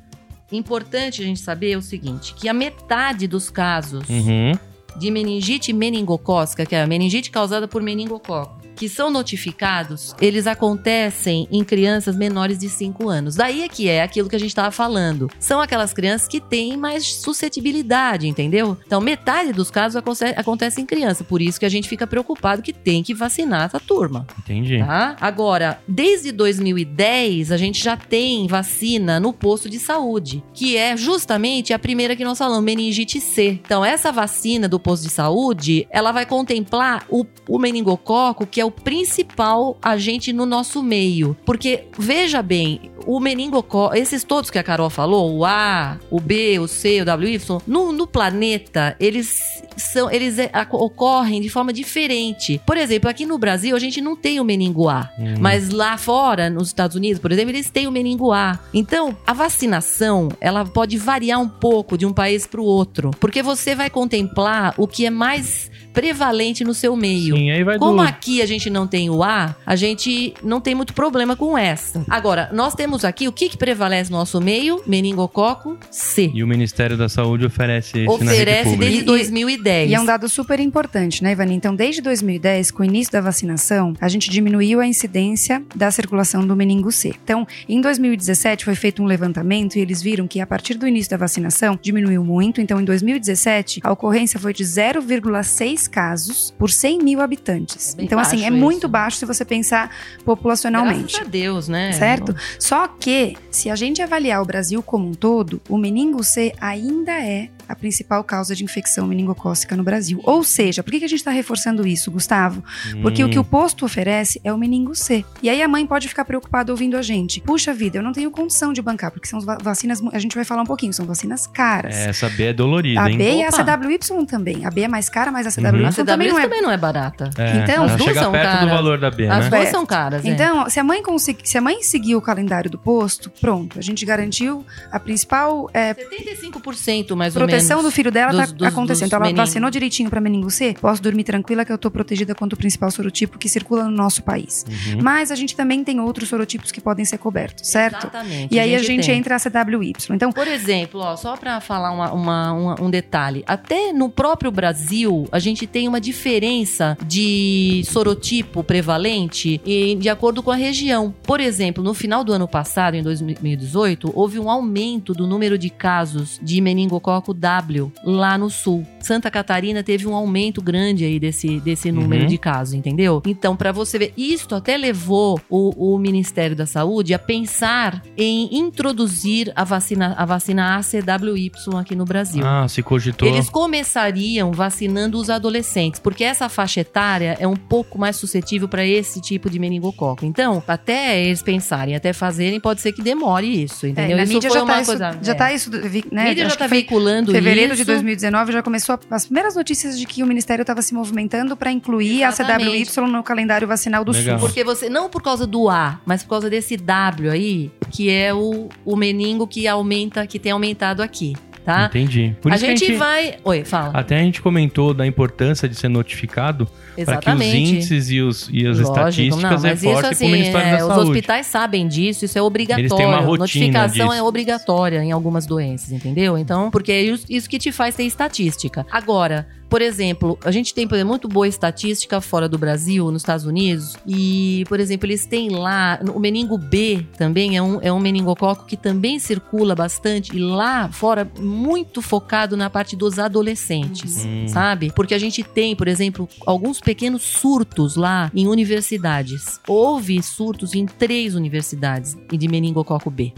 Importante 0.52 1.22
a 1.22 1.26
gente 1.26 1.40
saber 1.40 1.78
o 1.78 1.82
seguinte, 1.82 2.34
que 2.34 2.50
a 2.50 2.54
metade 2.54 3.28
dos 3.28 3.50
casos 3.50 4.08
Uhum. 4.10 4.52
de 4.98 5.10
meningite 5.10 5.72
meningocócica, 5.72 6.66
que 6.66 6.76
é 6.76 6.82
a 6.82 6.88
meningite 6.88 7.32
causada 7.32 7.66
por 7.68 7.82
meningococo, 7.82 8.59
que 8.80 8.88
são 8.88 9.12
notificados, 9.12 10.16
eles 10.22 10.48
acontecem 10.48 11.48
em 11.52 11.64
crianças 11.66 12.16
menores 12.16 12.58
de 12.58 12.70
5 12.70 13.10
anos. 13.10 13.36
Daí 13.36 13.62
é 13.64 13.68
que 13.68 13.90
é 13.90 14.02
aquilo 14.02 14.30
que 14.30 14.36
a 14.36 14.40
gente 14.40 14.50
estava 14.52 14.72
falando. 14.72 15.30
São 15.38 15.60
aquelas 15.60 15.92
crianças 15.92 16.28
que 16.30 16.40
têm 16.40 16.78
mais 16.78 17.06
suscetibilidade, 17.16 18.28
entendeu? 18.28 18.78
Então, 18.86 19.02
metade 19.02 19.52
dos 19.52 19.70
casos 19.70 19.98
aconte- 19.98 20.24
acontece 20.36 20.80
em 20.80 20.86
criança. 20.86 21.24
Por 21.26 21.42
isso 21.42 21.60
que 21.60 21.66
a 21.66 21.70
gente 21.70 21.90
fica 21.90 22.08
preocupado 22.08 22.62
que 22.62 22.72
tem 22.72 23.04
que 23.04 23.14
vacinar 23.14 23.66
essa 23.66 23.80
turma. 23.82 24.26
Entendi. 24.40 24.80
Tá? 24.80 25.18
Agora, 25.20 25.82
desde 25.86 26.32
2010, 26.32 27.52
a 27.52 27.58
gente 27.58 27.84
já 27.84 27.98
tem 27.98 28.48
vacina 28.48 29.20
no 29.20 29.34
posto 29.34 29.70
de 29.70 29.78
saúde, 29.80 30.42
que 30.54 30.78
é 30.78 30.96
justamente 30.96 31.74
a 31.74 31.80
primeira 31.80 32.16
que 32.16 32.24
nós 32.24 32.38
falamos, 32.38 32.64
meningite 32.64 33.20
C. 33.20 33.60
Então, 33.66 33.84
essa 33.84 34.12
vacina 34.12 34.68
do 34.70 34.80
posto 34.80 35.04
de 35.04 35.10
saúde, 35.10 35.86
ela 35.90 36.12
vai 36.12 36.26
contemplar 36.26 37.06
o, 37.10 37.26
o 37.48 37.60
meningococo, 37.60 38.46
que 38.46 38.62
é 38.62 38.66
o 38.66 38.69
principal 38.72 39.78
agente 39.82 40.34
no 40.34 40.46
nosso 40.46 40.82
meio. 40.82 41.36
Porque, 41.46 41.86
veja 41.98 42.42
bem, 42.42 42.92
o 43.06 43.20
meningococo, 43.20 43.96
esses 43.96 44.24
todos 44.24 44.50
que 44.50 44.60
a 44.60 44.64
Carol 44.64 44.90
falou, 44.90 45.38
o 45.38 45.46
A, 45.46 45.98
o 46.10 46.20
B, 46.20 46.60
o 46.60 46.68
C, 46.68 47.02
o 47.02 47.06
W, 47.06 47.34
Y, 47.34 47.62
no, 47.68 47.92
no 47.92 48.06
planeta, 48.06 48.96
eles 49.00 49.64
são, 49.78 50.12
eles 50.12 50.38
é, 50.38 50.52
ocorrem 50.72 51.42
de 51.42 51.50
forma 51.50 51.72
diferente. 51.72 52.62
Por 52.66 52.78
exemplo, 52.78 53.10
aqui 53.10 53.26
no 53.26 53.38
Brasil, 53.38 53.76
a 53.76 53.80
gente 53.80 54.02
não 54.02 54.16
tem 54.16 54.40
o 54.40 54.44
meningo 54.44 54.90
A. 54.90 55.10
Hum. 55.18 55.36
Mas 55.40 55.70
lá 55.70 55.98
fora, 55.98 56.50
nos 56.50 56.68
Estados 56.68 56.96
Unidos, 56.96 57.20
por 57.20 57.32
exemplo, 57.32 57.52
eles 57.52 57.70
têm 57.70 57.88
o 57.88 57.92
meningo 57.92 58.32
A. 58.32 58.60
Então, 58.74 59.16
a 59.26 59.34
vacinação, 59.34 60.30
ela 60.42 60.66
pode 60.66 60.98
variar 60.98 61.40
um 61.40 61.50
pouco 61.50 61.98
de 61.98 62.06
um 62.06 62.14
país 62.14 62.46
para 62.46 62.62
o 62.62 62.66
outro, 62.66 63.12
porque 63.20 63.42
você 63.42 63.76
vai 63.76 63.90
contemplar 63.90 64.74
o 64.78 64.88
que 64.88 65.06
é 65.06 65.10
mais 65.10 65.72
prevalente 65.94 66.64
no 66.64 66.74
seu 66.74 66.96
meio. 66.96 67.36
Sim, 67.36 67.52
aí 67.52 67.64
vai 67.64 67.78
Como 67.78 67.98
do... 67.98 68.02
aqui 68.02 68.42
a 68.42 68.46
gente 68.46 68.59
não 68.68 68.88
tem 68.88 69.12
o 69.12 69.24
A, 69.24 69.56
a 69.64 69.76
gente 69.76 70.34
não 70.44 70.60
tem 70.60 70.74
muito 70.74 70.92
problema 70.96 71.36
com 71.36 71.56
essa. 71.56 72.04
Agora, 72.10 72.50
nós 72.52 72.74
temos 72.74 73.06
aqui 73.06 73.28
o 73.28 73.32
que, 73.32 73.48
que 73.50 73.58
prevalece 73.58 74.12
no 74.12 74.18
nosso 74.18 74.42
meio? 74.42 74.82
Meningococo 74.88 75.78
C. 75.92 76.32
E 76.34 76.44
o 76.44 76.48
Ministério 76.48 76.98
da 76.98 77.08
Saúde 77.08 77.46
oferece 77.46 78.00
esse 78.00 78.24
na 78.24 78.32
rede 78.32 78.42
Oferece 78.42 78.78
desde 78.78 79.00
E- 79.02 79.04
2010. 79.04 79.92
E 79.92 79.94
é 79.94 80.00
um 80.00 80.06
dado 80.06 80.28
super 80.28 80.60
importante, 80.60 81.24
né, 81.24 81.34
Ivani? 81.34 81.54
Então, 81.54 81.76
desde 81.76 82.02
2010, 82.02 82.72
com 82.72 82.82
o 82.82 82.86
início 82.86 83.14
da 83.14 83.22
vacinação, 83.22 83.94
a 84.02 84.08
gente 84.08 84.32
diminuiu 84.32 84.80
a 84.80 84.88
incidência 84.88 85.62
da 85.76 85.92
circulação 85.92 86.48
do 86.48 86.56
meningo 86.56 86.92
C. 86.92 87.14
Então, 87.24 87.46
em 87.68 87.80
2017 87.82 88.66
foi 88.66 88.74
feito 88.76 89.04
um 89.04 89.06
levantamento 89.06 89.76
e 89.76 89.82
eles 89.82 90.02
viram 90.02 90.28
que 90.28 90.40
a 90.40 90.48
partir 90.48 90.76
do 90.76 90.88
início 90.88 91.12
da 91.12 91.18
vacinação 91.18 91.78
diminuiu 91.82 92.24
muito. 92.24 92.62
Então, 92.62 92.80
em 92.82 92.86
2017, 92.86 93.82
a 93.84 93.92
ocorrência 93.92 94.40
foi 94.40 94.54
de 94.54 94.64
0,6 94.64 95.88
casos 95.90 96.54
por 96.58 96.70
100 96.70 97.04
mil 97.04 97.22
habitantes. 97.22 97.96
É 97.98 98.04
então, 98.04 98.18
assim, 98.20 98.39
é 98.44 98.50
baixo 98.50 98.64
muito 98.64 98.78
isso. 98.78 98.88
baixo 98.88 99.18
se 99.18 99.26
você 99.26 99.46
pensar 99.46 99.96
populacionalmente. 100.24 101.14
Graças 101.14 101.28
a 101.28 101.30
Deus, 101.30 101.68
né? 101.68 101.92
Certo? 101.94 102.36
Só 102.58 102.88
que, 102.88 103.36
se 103.52 103.70
a 103.70 103.76
gente 103.76 104.02
avaliar 104.02 104.42
o 104.42 104.46
Brasil 104.46 104.82
como 104.82 105.08
um 105.08 105.14
todo, 105.14 105.62
o 105.70 105.78
meningo 105.78 106.24
C 106.24 106.54
ainda 106.60 107.14
é 107.14 107.50
a 107.70 107.76
principal 107.76 108.24
causa 108.24 108.56
de 108.56 108.64
infecção 108.64 109.06
meningocócica 109.08 109.76
no 109.76 109.84
Brasil. 109.84 110.20
Ou 110.24 110.44
seja, 110.44 110.82
por 110.84 110.92
que 110.92 111.00
que 111.00 111.06
a 111.06 111.08
gente 111.08 111.20
está 111.20 111.32
reforçando 111.32 111.86
isso, 111.88 112.10
Gustavo? 112.12 112.64
Porque 113.02 113.24
Hum. 113.24 113.28
o 113.28 113.30
que 113.30 113.38
o 113.40 113.44
posto 113.44 113.86
oferece 113.86 114.42
é 114.44 114.52
o 114.52 114.58
meningo 114.58 114.96
C. 114.96 115.24
E 115.44 115.50
aí 115.50 115.62
a 115.62 115.68
mãe 115.68 115.86
pode 115.86 116.08
ficar 116.08 116.26
preocupada 116.26 116.72
ouvindo 116.72 116.98
a 116.98 117.02
gente. 117.02 117.40
Puxa 117.42 117.74
vida, 117.74 118.00
eu 118.00 118.04
não 118.04 118.12
tenho 118.12 118.32
condição 118.32 118.74
de 118.74 118.82
bancar, 118.82 119.12
porque 119.12 119.28
são 119.28 119.40
va- 119.40 119.58
vacinas, 119.62 120.02
a 120.12 120.20
gente 120.20 120.36
vai 120.36 120.44
falar 120.44 120.64
um 120.64 120.66
pouquinho, 120.66 120.92
são 120.94 121.06
vacinas 121.06 121.46
caras. 121.48 121.96
É, 121.96 122.10
Essa 122.10 122.28
B 122.30 122.44
é 122.46 122.54
dolorida, 122.54 123.02
A 123.02 123.10
hein? 123.12 123.18
B 123.18 123.36
e 123.38 123.44
a. 123.44 123.50
CWY 123.52 124.26
também. 124.26 124.66
A 124.66 124.72
B 124.72 124.82
é 124.82 124.88
mais 124.88 125.08
cara, 125.10 125.32
mas 125.32 125.46
a 125.46 125.52
CWY 125.52 125.82
Uhum. 125.82 125.88
A 125.88 125.92
CW 125.92 126.06
também 126.06 126.28
não 126.30 126.40
é. 126.40 126.42
também 126.44 126.62
não 126.62 126.72
é 126.72 126.78
barata. 126.78 127.30
É, 127.38 127.58
Então, 127.64 127.84
as 127.84 127.92
duas 127.92 128.04
chega 128.04 128.22
são 128.22 128.32
perto 128.32 128.50
do 128.52 128.58
caras. 128.58 128.70
valor 128.74 128.98
da 129.00 129.12
B, 129.12 129.28
As 129.28 129.44
né? 129.46 129.50
duas 129.50 129.68
É. 129.68 129.72
são 129.72 129.86
caras, 129.86 130.26
é. 130.26 130.30
Então, 130.30 130.70
se 130.70 130.80
a 130.80 130.84
mãe 130.84 131.04
conseguir, 131.04 131.48
se 131.48 131.58
a 131.58 131.62
mãe 131.62 131.84
seguir 131.84 132.16
o 132.16 132.22
calendário 132.22 132.70
do 132.70 132.78
posto, 132.80 133.30
pronto, 133.30 133.78
a 133.78 133.82
gente 133.82 134.06
garantiu 134.06 134.66
a 134.92 135.00
principal 135.00 135.70
é, 135.74 135.94
75% 135.94 137.16
mais 137.16 137.36
ou 137.36 137.42
menos. 137.46 137.59
Proteção 137.60 137.84
do 137.84 137.92
filho 137.92 138.12
dela 138.12 138.32
dos- 138.32 138.40
tá 138.40 138.46
dos- 138.58 138.68
acontecendo. 138.68 139.00
dos 139.06 139.08
Então, 139.10 139.18
ela 139.18 139.26
meningo. 139.26 139.46
vacinou 139.46 139.70
direitinho 139.70 140.10
pra 140.10 140.20
meningo 140.22 140.50
C, 140.50 140.76
posso 140.80 141.02
dormir 141.02 141.24
tranquila 141.24 141.64
que 141.66 141.72
eu 141.72 141.78
tô 141.78 141.90
protegida 141.92 142.34
contra 142.36 142.56
o 142.56 142.58
principal 142.58 142.90
sorotipo 142.92 143.38
que 143.38 143.48
circula 143.50 143.84
no 143.84 143.92
nosso 143.92 144.24
país. 144.24 144.66
Uhum. 144.68 145.02
Mas 145.02 145.32
a 145.32 145.36
gente 145.36 145.56
também 145.56 145.84
tem 145.84 146.00
outros 146.00 146.30
sorotipos 146.30 146.72
que 146.72 146.82
podem 146.82 147.06
ser 147.06 147.18
cobertos, 147.18 147.68
certo? 147.70 147.98
Exatamente. 148.08 148.54
E 148.54 148.60
aí 148.60 148.76
a 148.76 148.80
gente 148.84 149.06
tem. 149.08 149.18
entra 149.18 149.36
a 149.36 149.40
CWY. 149.40 149.94
Então, 150.12 150.32
Por 150.32 150.48
exemplo, 150.48 151.00
ó, 151.02 151.16
só 151.16 151.36
para 151.38 151.60
falar 151.60 151.92
uma- 151.92 152.12
uma- 152.14 152.54
uma- 152.54 152.82
um 152.82 152.90
detalhe, 152.90 153.44
até 153.48 153.92
no 153.94 154.10
próprio 154.10 154.52
Brasil 154.52 155.28
a 155.32 155.40
gente 155.40 155.66
tem 155.68 155.88
uma 155.88 156.00
diferença 156.00 156.98
de 157.06 157.84
sorotipo 157.86 158.64
prevalente 158.64 159.60
e 159.66 159.96
de 159.96 160.10
acordo 160.10 160.42
com 160.42 160.52
a 160.52 160.56
região. 160.56 161.14
Por 161.24 161.40
exemplo, 161.40 161.84
no 161.84 161.94
final 161.94 162.24
do 162.24 162.32
ano 162.34 162.48
passado, 162.48 162.96
em 162.96 163.04
2018, 163.04 164.12
houve 164.16 164.40
um 164.40 164.50
aumento 164.50 165.14
do 165.14 165.28
número 165.28 165.58
de 165.58 165.70
casos 165.70 166.40
de 166.42 166.60
meningococo 166.62 167.34
CW 167.58 167.92
lá 168.04 168.38
no 168.38 168.50
sul. 168.50 168.86
Santa 169.00 169.32
Catarina 169.32 169.82
teve 169.82 170.06
um 170.08 170.14
aumento 170.14 170.62
grande 170.62 171.06
aí 171.06 171.20
desse, 171.20 171.60
desse 171.60 171.92
número 171.92 172.24
Uhum. 172.24 172.28
de 172.28 172.38
casos, 172.38 172.74
entendeu? 172.74 173.22
Então, 173.26 173.56
para 173.56 173.72
você 173.72 173.98
ver, 173.98 174.14
isto 174.18 174.54
até 174.56 174.78
levou 174.78 175.40
o, 175.50 175.94
o 175.96 175.98
Ministério 175.98 176.56
da 176.56 176.66
Saúde 176.66 177.14
a 177.14 177.20
pensar 177.20 178.04
em 178.18 178.50
introduzir 178.58 179.52
a 179.56 179.64
vacina, 179.64 180.14
a 180.18 180.26
vacina 180.26 180.78
ACWY 180.78 181.52
aqui 181.80 181.96
no 181.96 182.06
Brasil. 182.06 182.44
Ah, 182.46 182.68
se 182.68 182.84
cogitou. 182.84 183.28
Eles 183.28 183.50
começariam 183.50 184.52
vacinando 184.52 185.18
os 185.18 185.30
adolescentes, 185.30 186.00
porque 186.00 186.24
essa 186.24 186.50
faixa 186.50 186.82
etária 186.82 187.38
é 187.40 187.48
um 187.48 187.56
pouco 187.56 187.98
mais 187.98 188.16
suscetível 188.18 188.68
para 188.68 188.86
esse 188.86 189.22
tipo 189.22 189.50
de 189.50 189.58
meningococo. 189.60 190.26
Então, 190.26 190.62
até 190.68 191.24
eles 191.24 191.42
pensarem, 191.42 191.96
até 191.96 192.12
fazerem, 192.14 192.60
pode 192.60 192.82
ser 192.82 192.92
que 192.92 193.02
demore 193.02 193.48
isso, 193.64 193.86
É, 193.86 193.90
entendeu? 193.90 194.18
na 194.18 194.24
isso 194.24 194.34
mídia 194.34 194.50
foi 194.50 194.58
já 194.60 194.64
uma 194.64 194.74
tá, 194.74 194.82
isso, 194.82 194.92
coisa. 194.92 195.18
já 195.22 195.32
é. 195.32 195.36
tá 195.36 195.54
isso, 195.54 195.72
né? 196.12 196.22
A 196.26 196.26
mídia 196.30 196.46
acho 196.46 196.54
já 196.56 196.60
tá 196.60 196.68
veiculando 196.68 197.32
fevereiro 197.44 197.74
isso. 197.74 197.84
de 197.84 197.86
2019 197.86 198.52
já 198.52 198.64
começou 198.64 199.00
as 199.10 199.26
primeiras 199.26 199.56
notícias 199.56 200.00
de 200.00 200.06
que 200.06 200.24
o 200.24 200.28
Ministério 200.28 200.62
estava 200.64 200.82
se 200.82 200.94
movimentando 200.94 201.56
para 201.56 201.72
incluir 201.72 202.24
Exatamente. 202.24 202.90
a 202.90 203.02
CWY 203.02 203.12
no 203.12 203.24
calendário 203.24 203.68
vacinal 203.68 204.04
do 204.06 204.12
Legal. 204.12 204.40
SUS. 204.40 204.48
Porque 204.48 204.64
você, 204.64 204.90
não 204.90 205.10
por 205.10 205.22
causa 205.22 205.46
do 205.46 205.70
A, 205.70 206.00
mas 206.06 206.24
por 206.24 206.30
causa 206.30 206.50
desse 206.50 206.78
W 206.78 207.30
aí, 207.30 207.72
que 207.92 208.10
é 208.10 208.34
o, 208.34 208.70
o 208.86 208.96
meningo 208.96 209.48
que 209.48 209.68
aumenta, 209.68 210.26
que 210.28 210.40
tem 210.40 210.52
aumentado 210.52 211.02
aqui, 211.02 211.36
tá? 211.66 211.86
Entendi. 211.86 212.36
Por 212.42 212.52
a 212.52 212.56
isso 212.56 212.66
que 212.66 212.78
gente, 212.78 212.94
vai. 212.96 213.36
Oi, 213.44 213.64
fala. 213.64 213.92
Até 213.94 214.18
a 214.18 214.22
gente 214.24 214.42
comentou 214.42 214.94
da 214.94 215.06
importância 215.06 215.68
de 215.70 215.76
ser 215.76 215.88
notificado 215.90 216.68
para 217.06 217.18
que 217.18 217.30
os 217.30 217.42
índices 217.42 218.10
e, 218.10 218.20
os, 218.22 218.50
e 218.52 218.66
as 218.68 218.80
Lógico, 218.80 218.90
estatísticas 218.98 219.42
não, 219.64 219.70
mas 219.70 219.84
isso 219.84 219.88
reforcem 219.88 220.02
para 220.02 220.10
assim, 220.10 220.26
o 220.28 220.32
Ministério 220.32 220.68
é, 220.68 220.78
da 220.78 220.84
os 220.88 220.94
Saúde. 220.94 221.10
hospitais 221.12 221.46
sabem 221.48 221.88
disso, 221.88 222.26
isso 222.26 222.38
é 222.38 222.42
obrigatório. 222.42 222.82
Eles 222.86 222.94
têm 222.96 223.06
uma 223.06 223.18
rotina 223.20 223.38
Notificação 223.40 224.08
disso. 224.08 224.18
é 224.20 224.24
obrigatória 224.24 225.04
em 225.04 225.12
algumas 225.12 225.46
doenças, 225.46 225.92
entendeu? 225.92 226.38
Então, 226.38 226.70
porque 226.72 226.92
é 226.92 227.02
isso- 227.04 227.26
isso 227.30 227.50
que 227.50 227.58
te 227.58 227.72
faz 227.72 227.96
ter 227.96 228.04
estatística. 228.04 228.86
Agora, 228.92 229.48
por 229.70 229.82
exemplo, 229.82 230.38
a 230.44 230.52
gente 230.52 230.74
tem 230.74 230.88
por 230.88 230.96
exemplo, 230.96 231.10
muito 231.10 231.28
boa 231.28 231.48
estatística 231.48 232.20
fora 232.20 232.50
do 232.50 232.58
Brasil, 232.58 233.12
nos 233.12 233.22
Estados 233.22 233.46
Unidos, 233.46 233.96
e, 234.08 234.64
por 234.68 234.80
exemplo, 234.80 235.08
eles 235.08 235.26
têm 235.26 235.50
lá, 235.50 236.00
o 236.14 236.20
meningo 236.20 236.58
B 236.58 237.06
também 237.18 237.56
é 237.56 237.62
um, 237.62 237.80
é 237.82 237.92
um 237.92 238.00
meningococo 238.00 238.66
que 238.66 238.76
também 238.76 239.20
circula 239.20 239.76
bastante, 239.76 240.36
e 240.36 240.40
lá 240.40 240.90
fora, 240.92 241.30
muito 241.40 242.02
focado 242.02 242.58
na 242.58 242.70
parte 242.70 242.96
dos 242.96 243.20
adolescentes 243.20 244.10
Hum. 244.26 244.48
sabe? 244.48 244.92
Porque 244.96 245.14
a 245.14 245.20
gente 245.20 245.44
tem, 245.44 245.76
por 245.76 245.88
exemplo, 245.88 246.28
alguns 246.46 246.80
pequenos 246.80 247.22
surtos 247.24 247.96
lá 247.96 248.32
em 248.34 248.48
universidades. 248.48 249.60
Houve 249.68 250.22
surtos 250.22 250.74
em 250.74 250.86
três 250.86 251.36
universidades 251.36 252.18
de 252.32 252.48
meningococo 252.48 253.10
B. 253.10 253.34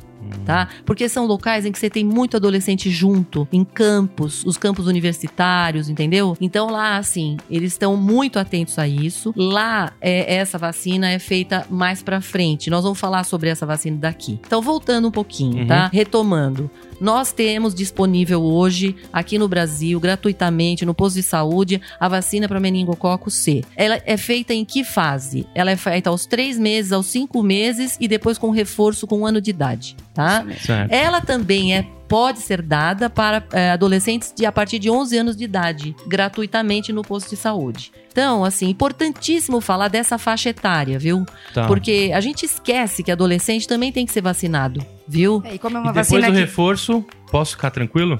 Tá? 0.45 0.67
Porque 0.85 1.07
são 1.09 1.25
locais 1.25 1.65
em 1.65 1.71
que 1.71 1.79
você 1.79 1.89
tem 1.89 2.03
muito 2.03 2.35
adolescente 2.37 2.89
junto, 2.89 3.47
em 3.51 3.63
campos, 3.63 4.43
os 4.45 4.57
campos 4.57 4.87
universitários, 4.87 5.89
entendeu? 5.89 6.35
Então 6.41 6.69
lá, 6.69 6.97
assim, 6.97 7.37
eles 7.49 7.73
estão 7.73 7.95
muito 7.95 8.39
atentos 8.39 8.77
a 8.79 8.87
isso. 8.87 9.33
Lá, 9.35 9.91
é, 10.01 10.35
essa 10.35 10.57
vacina 10.57 11.09
é 11.09 11.19
feita 11.19 11.65
mais 11.69 12.01
pra 12.01 12.21
frente. 12.21 12.69
Nós 12.69 12.83
vamos 12.83 12.99
falar 12.99 13.23
sobre 13.23 13.49
essa 13.49 13.65
vacina 13.65 13.97
daqui. 13.97 14.39
Então, 14.45 14.61
voltando 14.61 15.07
um 15.07 15.11
pouquinho, 15.11 15.61
Uhum. 15.61 15.67
tá? 15.67 15.89
Retomando. 15.93 16.69
Nós 16.99 17.31
temos 17.33 17.73
disponível 17.73 18.43
hoje, 18.43 18.95
aqui 19.11 19.37
no 19.39 19.47
Brasil, 19.47 19.99
gratuitamente, 19.99 20.85
no 20.85 20.93
posto 20.93 21.15
de 21.15 21.23
saúde, 21.23 21.81
a 21.99 22.07
vacina 22.07 22.47
para 22.47 22.59
meningococo 22.59 23.31
C. 23.31 23.63
Ela 23.75 23.99
é 24.05 24.15
feita 24.17 24.53
em 24.53 24.63
que 24.63 24.83
fase? 24.83 25.47
Ela 25.55 25.71
é 25.71 25.75
feita 25.75 26.11
aos 26.11 26.27
três 26.27 26.59
meses, 26.59 26.91
aos 26.91 27.07
cinco 27.07 27.41
meses 27.41 27.97
e 27.99 28.07
depois 28.07 28.37
com 28.37 28.51
reforço 28.51 29.07
com 29.07 29.21
um 29.21 29.25
ano 29.25 29.41
de 29.41 29.49
idade, 29.49 29.95
tá? 30.13 30.20
Certo. 30.59 30.91
Ela 30.91 31.21
também 31.21 31.75
é 31.75 31.85
pode 32.11 32.39
ser 32.39 32.61
dada 32.61 33.09
para 33.09 33.41
é, 33.53 33.71
adolescentes 33.71 34.33
de 34.35 34.45
a 34.45 34.51
partir 34.51 34.79
de 34.79 34.89
11 34.89 35.17
anos 35.17 35.37
de 35.37 35.45
idade, 35.45 35.95
gratuitamente 36.05 36.91
no 36.91 37.03
posto 37.03 37.29
de 37.29 37.37
saúde. 37.37 37.89
Então, 38.11 38.43
assim, 38.43 38.67
importantíssimo 38.67 39.61
falar 39.61 39.87
dessa 39.87 40.17
faixa 40.17 40.49
etária, 40.49 40.99
viu? 40.99 41.25
Tá. 41.53 41.67
Porque 41.67 42.11
a 42.13 42.19
gente 42.19 42.45
esquece 42.45 43.01
que 43.01 43.13
adolescente 43.13 43.65
também 43.65 43.93
tem 43.93 44.05
que 44.05 44.11
ser 44.11 44.19
vacinado, 44.19 44.85
viu? 45.07 45.41
É, 45.45 45.55
e 45.55 45.57
como 45.57 45.77
é 45.77 45.79
E 45.79 45.83
uma 45.83 45.93
depois 45.93 46.09
vacina 46.09 46.27
do 46.27 46.33
que 46.33 46.39
reforço, 46.41 47.05
posso 47.31 47.51
ficar 47.51 47.71
tranquilo? 47.71 48.19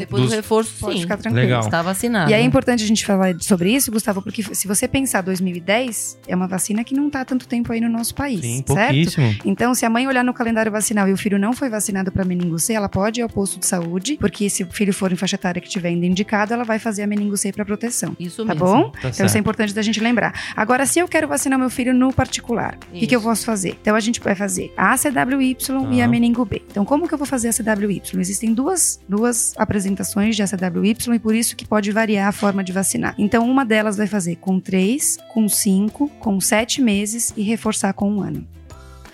Depois 0.00 0.22
Dos- 0.22 0.30
do 0.32 0.36
reforço, 0.36 0.72
pode 0.80 0.96
sim. 0.96 1.02
ficar 1.02 1.16
tranquilo. 1.16 1.44
Legal. 1.44 1.60
Está 1.60 1.82
vacinado. 1.82 2.30
E 2.30 2.34
é 2.34 2.40
importante 2.42 2.82
a 2.82 2.86
gente 2.86 3.04
falar 3.04 3.34
sobre 3.40 3.70
isso, 3.72 3.90
Gustavo, 3.92 4.22
porque 4.22 4.42
se 4.42 4.66
você 4.66 4.88
pensar 4.88 5.20
2010, 5.22 6.18
é 6.26 6.34
uma 6.34 6.48
vacina 6.48 6.82
que 6.84 6.94
não 6.94 7.06
está 7.08 7.20
há 7.20 7.24
tanto 7.24 7.46
tempo 7.46 7.72
aí 7.72 7.80
no 7.80 7.88
nosso 7.88 8.14
país, 8.14 8.40
Sim, 8.40 8.64
certo? 8.66 9.20
Então, 9.44 9.74
se 9.74 9.84
a 9.84 9.90
mãe 9.90 10.06
olhar 10.06 10.24
no 10.24 10.32
calendário 10.34 10.70
vacinal 10.72 11.08
e 11.08 11.12
o 11.12 11.16
filho 11.16 11.38
não 11.38 11.52
foi 11.52 11.68
vacinado 11.68 12.10
para 12.10 12.24
meningo 12.24 12.58
C, 12.58 12.72
ela 12.72 12.88
pode 12.88 13.20
ir 13.20 13.22
ao 13.22 13.28
posto 13.28 13.58
de 13.58 13.66
saúde, 13.66 14.16
porque 14.20 14.48
se 14.50 14.62
o 14.62 14.66
filho 14.70 14.92
for 14.92 15.12
em 15.12 15.16
faixa 15.16 15.36
etária 15.36 15.60
que 15.60 15.68
tiver 15.68 15.88
ainda 15.88 16.06
indicado, 16.06 16.52
ela 16.54 16.64
vai 16.64 16.78
fazer 16.78 17.02
a 17.02 17.06
meningo 17.06 17.36
C 17.36 17.52
para 17.52 17.64
proteção. 17.64 18.16
Isso 18.18 18.44
Tá 18.44 18.54
mesmo. 18.54 18.66
bom? 18.66 18.82
Tá 18.90 18.98
Então, 18.98 19.10
isso 19.10 19.22
é 19.22 19.28
certo. 19.28 19.38
importante 19.40 19.74
da 19.74 19.82
gente 19.82 20.00
lembrar. 20.00 20.32
Agora, 20.56 20.86
se 20.86 20.98
eu 20.98 21.06
quero 21.08 21.28
vacinar 21.28 21.58
meu 21.58 21.70
filho 21.70 21.92
no 21.94 22.12
particular, 22.12 22.78
o 22.90 22.94
que, 22.98 23.06
que 23.06 23.14
eu 23.16 23.20
posso 23.20 23.44
fazer? 23.44 23.76
Então, 23.80 23.94
a 23.94 24.00
gente 24.00 24.20
vai 24.20 24.34
fazer 24.34 24.72
a 24.76 24.92
ACWY 24.94 25.50
e 25.50 25.54
Tá. 25.98 26.04
a 26.04 26.08
meningo 26.08 26.44
B. 26.44 26.62
Então, 26.70 26.84
como 26.84 27.06
que 27.06 27.14
eu 27.14 27.18
vou 27.18 27.26
fazer 27.26 27.48
a 27.48 27.50
ACWY? 27.50 28.02
Existem 28.18 28.54
duas, 28.54 29.00
duas 29.08 29.52
apresentações 29.56 29.89
de 30.36 30.42
ACWY 30.42 30.96
e 31.14 31.18
por 31.18 31.34
isso 31.34 31.56
que 31.56 31.66
pode 31.66 31.90
variar 31.92 32.28
a 32.28 32.32
forma 32.32 32.62
de 32.64 32.72
vacinar. 32.72 33.14
Então, 33.18 33.48
uma 33.48 33.64
delas 33.64 33.96
vai 33.96 34.06
fazer 34.06 34.36
com 34.36 34.58
3, 34.60 35.18
com 35.32 35.48
5, 35.48 36.08
com 36.20 36.40
7 36.40 36.80
meses 36.80 37.32
e 37.36 37.42
reforçar 37.42 37.92
com 37.92 38.10
um 38.10 38.20
ano. 38.22 38.46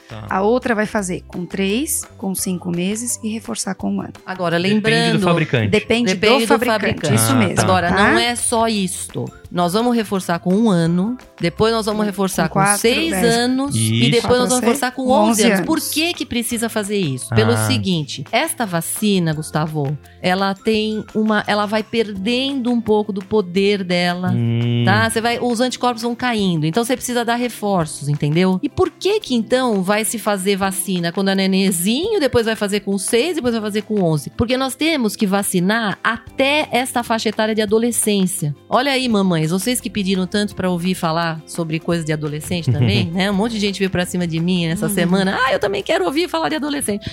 Tá. 0.09 0.25
A 0.31 0.41
outra 0.41 0.73
vai 0.73 0.87
fazer 0.87 1.23
com 1.27 1.45
3, 1.45 2.05
com 2.17 2.33
5 2.33 2.71
meses 2.71 3.19
e 3.25 3.29
reforçar 3.29 3.75
com 3.75 3.91
um 3.93 4.01
ano. 4.01 4.13
Agora, 4.25 4.57
Depende 4.57 4.75
lembrando. 4.75 5.19
do 5.19 5.25
fabricante. 5.25 5.69
Depende, 5.69 6.15
Depende 6.15 6.47
do, 6.47 6.47
fabricante. 6.47 7.13
Isso 7.13 7.33
Ah, 7.33 7.35
mesmo. 7.35 7.55
tá. 7.57 7.63
Agora, 7.63 7.89
tá? 7.89 8.13
não 8.13 8.19
é 8.19 8.37
só 8.37 8.69
isto. 8.69 9.25
Nós 9.51 9.73
vamos 9.73 9.95
reforçar 9.95 10.39
com 10.39 10.55
um 10.55 10.71
ano, 10.71 11.17
depois 11.41 11.73
nós 11.73 11.87
vamos 11.87 12.05
reforçar 12.05 12.49
com, 12.49 12.55
quatro, 12.61 12.81
seis 12.81 13.11
dez. 13.11 13.35
anos 13.37 13.75
e 13.75 14.03
Isso. 14.03 14.11
depois 14.11 14.39
nós 14.41 14.49
vamos 14.49 14.65
reforçar 14.65 14.91
com 14.93 15.05
com 15.05 15.11
11 15.13 15.31
11 15.31 15.43
anos. 15.45 15.55
anos. 15.59 15.67
Por 15.67 15.81
que 15.81 16.15
que 16.15 16.27
precisa 16.27 16.69
fazer 16.69 16.99
isso? 16.99 17.29
Pelo 17.35 17.53
Ah. 17.53 17.67
seguinte, 17.67 18.25
esta 18.33 18.65
vacina, 18.67 19.33
Gustavo, 19.33 19.97
ela 20.21 20.55
tem 20.55 21.05
uma, 21.15 21.45
ela 21.47 21.67
vai 21.67 21.83
perdendo 21.83 22.71
um 22.73 22.81
pouco 22.81 23.13
do 23.13 23.25
poder 23.25 23.83
dela. 23.85 24.33
Hum, 24.35 24.85
Tá? 24.85 25.09
Você 25.11 25.21
vai, 25.21 25.39
os 25.41 25.61
anticorpos 25.61 26.03
vão 26.03 26.15
caindo, 26.15 26.65
então 26.67 26.85
você 26.85 26.97
precisa 26.97 27.25
dar 27.25 27.35
reforços, 27.37 28.09
entendeu? 28.09 28.59
E 28.63 28.69
por 28.69 28.91
que 28.91 29.19
que 29.21 29.35
então 29.35 29.83
vai 29.83 30.05
se 30.05 30.19
fazer 30.19 30.57
vacina 30.57 31.11
quando 31.13 31.29
é 31.31 31.35
nenenzinho, 31.35 32.21
depois 32.21 32.47
vai 32.47 32.55
fazer 32.57 32.81
com 32.81 32.97
6, 32.99 33.37
depois 33.37 33.53
vai 33.55 33.63
fazer 33.63 33.83
com 33.83 34.01
11? 34.03 34.31
Porque 34.31 34.57
nós 34.57 34.75
temos 34.75 35.17
que 35.17 35.27
vacinar 35.27 35.99
até 36.03 36.69
esta 36.71 37.03
faixa 37.03 37.29
etária 37.29 37.55
de 37.55 37.63
adolescência. 37.63 38.55
Olha 38.69 38.93
aí, 38.93 39.09
mamães, 39.37 39.51
vocês 39.51 39.81
que 39.81 39.91
pediram 39.91 40.27
tanto 40.27 40.55
pra 40.55 40.71
ouvir 40.71 40.95
falar 40.95 41.41
sobre 41.47 41.79
coisas 41.79 42.05
de 42.05 42.13
adolescente 42.13 42.71
também, 42.73 43.05
né? 43.13 43.31
Um 43.31 43.35
monte 43.35 43.53
de 43.53 43.61
gente 43.61 43.79
veio 43.79 43.91
pra 43.91 44.05
cima 44.07 44.27
de 44.27 44.41
mim 44.41 44.67
nessa 44.67 44.87
Uhum. 44.87 44.95
semana. 44.95 45.39
Ah, 45.47 45.53
eu 45.53 45.59
também 45.59 45.83
quero 45.83 46.05
ouvir 46.05 46.29
falar 46.29 46.49
de 46.49 46.57
adolescente. 46.57 47.11